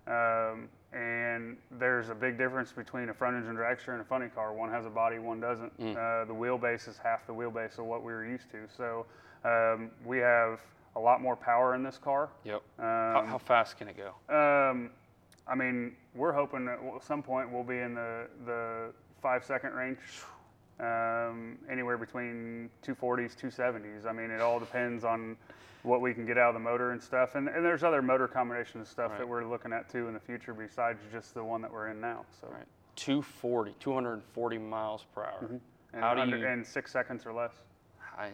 Um, 0.07 0.67
and 0.93 1.55
there's 1.71 2.10
a 2.10 2.15
big 2.15 2.38
difference 2.38 2.71
between 2.71 3.10
a 3.10 3.13
front 3.13 3.38
engine 3.38 3.55
dragster 3.55 3.89
and 3.89 4.01
a 4.01 4.03
funny 4.05 4.27
car. 4.27 4.53
One 4.53 4.69
has 4.69 4.86
a 4.86 4.89
body, 4.89 5.19
one 5.19 5.39
doesn't. 5.39 5.79
Mm. 5.79 5.91
Uh, 5.95 6.25
the 6.25 6.33
wheelbase 6.33 6.88
is 6.88 6.98
half 6.98 7.25
the 7.25 7.33
wheelbase 7.33 7.79
of 7.79 7.86
what 7.86 8.03
we 8.03 8.12
were 8.12 8.25
used 8.25 8.51
to. 8.51 8.60
So 8.75 9.05
um, 9.45 9.89
we 10.05 10.17
have 10.17 10.60
a 10.98 11.00
lot 11.00 11.21
more 11.21 11.36
power 11.38 11.75
in 11.75 11.83
this 11.83 11.98
car. 11.98 12.29
Yep. 12.43 12.62
how, 12.77 13.19
Um, 13.21 13.27
how 13.27 13.38
fast 13.38 13.77
can 13.77 13.88
it 13.88 13.95
go? 13.98 14.13
um, 14.36 14.89
I 15.48 15.55
mean, 15.55 15.95
we're 16.13 16.33
hoping 16.33 16.65
that 16.65 16.79
at 16.95 17.03
some 17.03 17.24
point 17.24 17.51
we'll 17.51 17.63
be 17.63 17.79
in 17.79 17.95
the, 17.95 18.27
the 18.45 18.93
five 19.21 19.43
second 19.43 19.74
range. 19.74 19.98
Um, 20.79 21.57
anywhere 21.69 21.97
between 21.97 22.69
240s, 22.85 23.35
270s. 23.35 24.05
I 24.05 24.11
mean, 24.13 24.31
it 24.31 24.41
all 24.41 24.59
depends 24.59 25.03
on 25.03 25.37
what 25.83 26.01
we 26.01 26.13
can 26.13 26.25
get 26.25 26.37
out 26.37 26.49
of 26.49 26.53
the 26.53 26.59
motor 26.59 26.91
and 26.91 27.01
stuff. 27.01 27.35
And, 27.35 27.47
and 27.47 27.65
there's 27.65 27.83
other 27.83 28.01
motor 28.01 28.27
combinations 28.27 28.75
and 28.75 28.87
stuff 28.87 29.11
Right. 29.11 29.19
that 29.19 29.27
we're 29.27 29.43
looking 29.45 29.73
at 29.73 29.89
too 29.89 30.07
in 30.07 30.13
the 30.13 30.19
future 30.19 30.53
besides 30.53 30.99
just 31.11 31.33
the 31.33 31.43
one 31.43 31.61
that 31.61 31.71
we're 31.71 31.87
in 31.89 31.99
now. 31.99 32.25
So, 32.39 32.47
Right. 32.51 32.65
240, 32.95 33.75
240 33.79 34.57
miles 34.59 35.05
per 35.15 35.23
hour. 35.23 35.49
and, 35.93 36.03
How 36.03 36.13
do 36.13 36.21
under, 36.21 36.37
you- 36.37 36.47
and 36.47 36.65
six 36.65 36.91
seconds 36.91 37.25
or 37.25 37.33
less. 37.33 37.53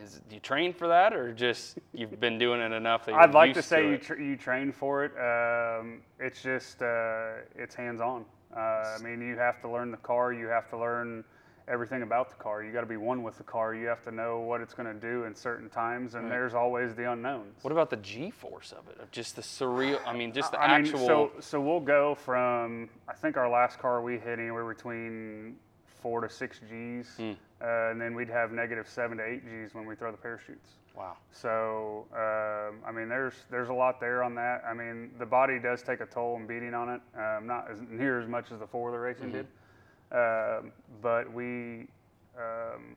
Is, 0.03 0.19
do 0.27 0.35
you 0.35 0.41
train 0.41 0.73
for 0.73 0.87
that, 0.89 1.13
or 1.13 1.31
just 1.31 1.77
you've 1.93 2.19
been 2.19 2.37
doing 2.37 2.59
it 2.59 2.73
enough 2.73 3.05
that 3.05 3.11
you're 3.13 3.21
I'd 3.21 3.33
like 3.33 3.53
to 3.53 3.61
say 3.61 3.87
you, 3.87 3.93
it? 3.93 4.01
tr 4.01 4.15
you 4.15 4.35
train 4.35 4.73
for 4.73 5.05
it. 5.05 5.11
Um, 5.17 6.01
it's 6.19 6.41
just 6.41 6.81
uh, 6.81 7.35
it's 7.55 7.73
hands 7.73 8.01
on. 8.01 8.25
Uh, 8.53 8.59
I 8.59 8.97
mean, 9.01 9.21
you 9.21 9.37
have 9.37 9.61
to 9.61 9.69
learn 9.69 9.91
the 9.91 9.97
car. 9.97 10.33
You 10.33 10.47
have 10.47 10.67
to 10.71 10.77
learn 10.77 11.23
everything 11.67 12.01
about 12.01 12.29
the 12.29 12.35
car. 12.35 12.63
You 12.63 12.71
got 12.71 12.81
to 12.81 12.87
be 12.87 12.97
one 12.97 13.23
with 13.23 13.37
the 13.37 13.43
car. 13.43 13.75
You 13.75 13.87
have 13.87 14.01
to 14.03 14.11
know 14.11 14.39
what 14.39 14.61
it's 14.61 14.73
going 14.73 14.87
to 14.93 14.99
do 14.99 15.25
in 15.25 15.35
certain 15.35 15.69
times, 15.69 16.15
and 16.15 16.31
there's 16.31 16.53
always 16.53 16.95
the 16.95 17.11
unknowns. 17.11 17.61
What 17.63 17.71
about 17.71 17.89
the 17.89 17.97
G-force 17.97 18.71
of 18.71 18.87
it? 18.89 18.99
Of 19.01 19.11
just 19.11 19.35
the 19.35 19.41
surreal? 19.41 19.99
I 20.05 20.13
mean, 20.15 20.31
just 20.33 20.51
the 20.51 20.59
I 20.61 20.67
actual. 20.79 20.99
mean, 20.99 21.07
so 21.07 21.31
so 21.39 21.59
we'll 21.61 21.79
go 21.81 22.15
from 22.15 22.89
I 23.07 23.13
think 23.13 23.37
our 23.37 23.49
last 23.49 23.79
car 23.79 24.01
we 24.01 24.13
hit 24.17 24.39
anywhere 24.39 24.65
between 24.73 25.57
four 26.01 26.21
to 26.21 26.29
six 26.29 26.59
G's, 26.69 27.09
Hmm. 27.17 27.31
uh, 27.61 27.89
and 27.91 27.99
then 27.99 28.13
we'd 28.15 28.29
have 28.29 28.51
negative 28.51 28.87
seven 28.87 29.17
to 29.17 29.25
eight 29.25 29.43
G's 29.43 29.73
when 29.73 29.85
we 29.85 29.95
throw 29.95 30.11
the 30.11 30.17
parachutes. 30.17 30.69
wow. 30.95 31.17
So 31.31 32.05
um, 32.13 32.79
I 32.87 32.91
mean, 32.93 33.09
there's 33.09 33.33
there's 33.49 33.69
a 33.69 33.73
lot 33.73 33.99
there 33.99 34.23
on 34.23 34.35
that. 34.35 34.63
I 34.65 34.73
mean, 34.73 35.11
the 35.19 35.25
body 35.25 35.59
does 35.59 35.81
take 35.83 35.99
a 35.99 36.05
toll 36.05 36.37
and 36.37 36.47
beating 36.47 36.73
on 36.73 36.89
it, 36.89 37.01
um, 37.19 37.45
not 37.45 37.69
as 37.69 37.81
near 37.89 38.21
as 38.21 38.27
much 38.29 38.51
as 38.53 38.59
the 38.59 38.67
four 38.67 38.89
wheeler 38.89 39.01
racing 39.01 39.31
did, 39.31 39.47
um, 40.11 40.71
but 41.01 41.31
we. 41.33 41.87
Um, 42.37 42.95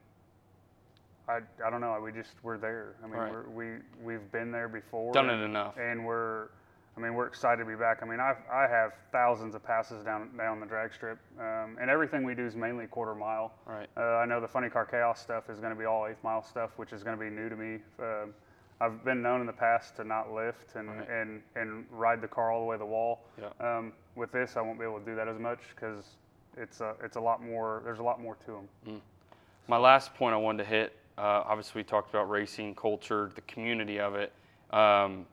I, 1.29 1.39
I 1.65 1.71
don't 1.71 1.81
know. 1.81 1.99
We 2.03 2.13
just 2.13 2.33
we're 2.43 2.59
there. 2.59 2.95
I 3.05 3.07
mean, 3.07 3.17
Right. 3.17 3.31
we're, 3.33 3.49
we 3.51 3.79
we've 4.03 4.33
been 4.33 4.51
there 4.51 4.69
before. 4.69 5.13
Done 5.13 5.31
and- 5.31 5.43
it 5.43 5.45
enough. 5.45 5.77
and 5.79 6.05
we're 6.05 6.49
I 6.97 7.01
mean 7.01 7.15
we're 7.15 7.29
excited 7.29 7.63
to 7.63 7.69
be 7.71 7.77
back. 7.77 8.01
I 8.03 8.07
mean 8.07 8.19
I 8.21 8.35
I 8.53 8.67
have 8.69 8.93
thousands 9.13 9.55
of 9.55 9.63
passes 9.65 10.03
down 10.05 10.37
down 10.37 10.59
the 10.61 10.67
drag 10.67 10.93
strip, 10.93 11.19
um, 11.39 11.79
and 11.81 11.89
everything 11.89 12.25
we 12.25 12.35
do 12.35 12.45
is 12.47 12.57
mainly 12.57 12.87
quarter 12.89 13.15
mile. 13.15 13.53
Right. 13.65 13.89
Uh, 13.97 14.01
I 14.17 14.27
know 14.27 14.41
the 14.41 14.49
funny 14.49 14.69
car 14.69 14.85
chaos 14.85 15.21
stuff 15.21 15.49
is 15.51 15.61
going 15.61 15.73
to 15.73 15.79
be 15.79 15.85
all 15.85 16.07
eighth 16.09 16.23
mile 16.25 16.43
stuff, 16.43 16.71
which 16.77 16.93
is 16.93 17.05
going 17.05 17.17
to 17.17 17.25
be 17.25 17.31
new 17.31 17.49
to 17.49 17.57
me. 17.57 17.79
Um 18.01 18.35
I've 18.83 19.05
been 19.05 19.21
known 19.23 19.41
in 19.43 19.47
the 19.47 19.53
past 19.53 19.97
to 19.97 20.05
not 20.05 20.33
lift 20.33 20.75
and, 20.75 20.89
Right. 20.89 21.07
and, 21.11 21.43
and 21.55 21.85
ride 21.91 22.23
the 22.23 22.29
car 22.29 22.51
all 22.51 22.61
the 22.61 22.67
way 22.67 22.77
to 22.77 22.79
the 22.79 22.87
wall. 22.87 23.21
Yeah. 23.39 23.51
Um, 23.61 23.93
with 24.17 24.33
this, 24.33 24.57
I 24.57 24.63
won't 24.63 24.79
be 24.79 24.87
able 24.87 24.99
to 25.01 25.05
do 25.05 25.15
that 25.17 25.29
as 25.29 25.39
much 25.39 25.59
because 25.75 26.03
it's 26.57 26.81
a, 26.81 26.95
it's 27.03 27.17
a 27.17 27.21
lot 27.21 27.43
more. 27.43 27.83
There's 27.85 27.99
a 27.99 28.03
lot 28.03 28.21
more 28.21 28.37
to 28.47 28.63
them. 28.87 29.01
My 29.69 29.79
last 29.79 30.15
point 30.15 30.35
I 30.35 30.39
wanted 30.39 30.65
to 30.65 30.69
hit. 30.69 30.97
Uh, 31.17 31.43
obviously, 31.47 31.81
we 31.81 31.85
talked 31.85 32.11
about 32.11 32.31
racing 32.31 32.75
culture, 32.75 33.31
the 33.35 33.43
community 33.43 34.01
of 34.01 34.15
it. 34.15 34.33
Um, 34.71 35.27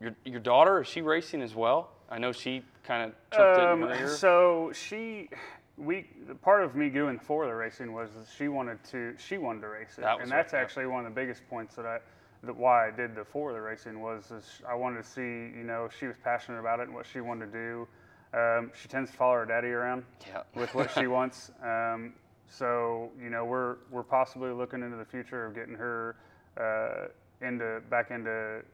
your 0.00 0.14
your 0.24 0.40
daughter 0.40 0.80
is 0.82 0.88
she 0.88 1.02
racing 1.02 1.42
as 1.42 1.54
well? 1.54 1.90
I 2.10 2.18
know 2.18 2.32
she 2.32 2.62
kind 2.82 3.04
of 3.04 3.10
it 3.32 3.72
in 3.72 3.82
her 3.82 3.94
ear. 3.94 4.04
Um, 4.04 4.16
So 4.16 4.72
she, 4.74 5.28
we, 5.76 6.06
part 6.42 6.64
of 6.64 6.74
me 6.74 6.88
doing 6.88 7.18
for 7.18 7.46
the 7.46 7.54
racing 7.54 7.92
was 7.92 8.10
she 8.36 8.48
wanted 8.48 8.82
to, 8.84 9.14
she 9.16 9.38
wanted 9.38 9.60
to 9.60 9.68
race 9.68 9.94
it, 9.96 10.00
That 10.00 10.20
and 10.20 10.30
right, 10.30 10.38
that's 10.38 10.52
yeah. 10.52 10.58
actually 10.58 10.86
one 10.86 11.06
of 11.06 11.14
the 11.14 11.20
biggest 11.20 11.48
points 11.48 11.76
that 11.76 11.86
I, 11.86 11.98
that 12.42 12.56
why 12.56 12.88
I 12.88 12.90
did 12.90 13.14
the 13.14 13.24
for 13.24 13.52
the 13.52 13.60
racing 13.60 14.00
was 14.00 14.32
is 14.32 14.44
I 14.68 14.74
wanted 14.74 15.04
to 15.04 15.08
see, 15.08 15.20
you 15.22 15.64
know, 15.64 15.88
she 15.96 16.06
was 16.06 16.16
passionate 16.22 16.58
about 16.58 16.80
it 16.80 16.84
and 16.88 16.94
what 16.94 17.06
she 17.06 17.20
wanted 17.20 17.52
to 17.52 17.58
do. 17.58 17.88
Um, 18.32 18.70
she 18.80 18.88
tends 18.88 19.10
to 19.10 19.16
follow 19.16 19.34
her 19.34 19.46
daddy 19.46 19.68
around 19.68 20.04
Yeah. 20.28 20.42
with 20.54 20.74
what 20.74 20.90
she 20.92 21.06
wants. 21.18 21.50
Um, 21.62 22.14
so 22.48 23.10
you 23.20 23.30
know, 23.30 23.44
we're 23.44 23.76
we're 23.90 24.02
possibly 24.02 24.50
looking 24.50 24.82
into 24.82 24.96
the 24.96 25.04
future 25.04 25.46
of 25.46 25.54
getting 25.54 25.74
her 25.74 26.16
uh, 26.56 27.08
into 27.44 27.80
back 27.90 28.10
into, 28.10 28.30
or 28.30 28.64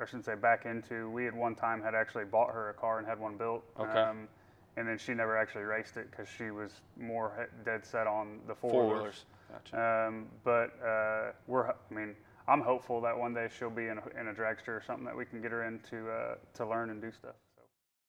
I 0.00 0.04
shouldn't 0.06 0.24
say 0.24 0.34
back 0.34 0.66
into. 0.66 1.10
We 1.10 1.26
at 1.26 1.34
one 1.34 1.54
time 1.54 1.82
had 1.82 1.94
actually 1.94 2.24
bought 2.24 2.50
her 2.52 2.70
a 2.70 2.74
car 2.74 2.98
and 2.98 3.06
had 3.06 3.18
one 3.18 3.36
built. 3.36 3.64
Okay. 3.78 3.98
Um, 3.98 4.28
and 4.76 4.86
then 4.86 4.96
she 4.96 5.12
never 5.12 5.36
actually 5.36 5.64
raced 5.64 5.96
it 5.96 6.08
because 6.10 6.28
she 6.28 6.52
was 6.52 6.70
more 6.96 7.48
dead 7.64 7.84
set 7.84 8.06
on 8.06 8.38
the 8.46 8.54
four, 8.54 8.86
wheelers. 8.86 9.24
Gotcha. 9.50 10.06
Um, 10.06 10.26
but 10.44 10.70
uh, 10.86 11.32
we're, 11.48 11.68
I 11.70 11.74
mean, 11.90 12.14
I'm 12.46 12.60
hopeful 12.60 13.00
that 13.00 13.18
one 13.18 13.34
day 13.34 13.48
she'll 13.58 13.70
be 13.70 13.88
in 13.88 13.98
a, 13.98 14.20
in 14.20 14.28
a 14.28 14.32
dragster 14.32 14.68
or 14.68 14.82
something 14.86 15.04
that 15.04 15.16
we 15.16 15.24
can 15.24 15.42
get 15.42 15.50
her 15.50 15.64
in 15.64 15.80
to, 15.90 16.08
uh, 16.08 16.34
to 16.54 16.66
learn 16.66 16.90
and 16.90 17.02
do 17.02 17.10
stuff. 17.10 17.34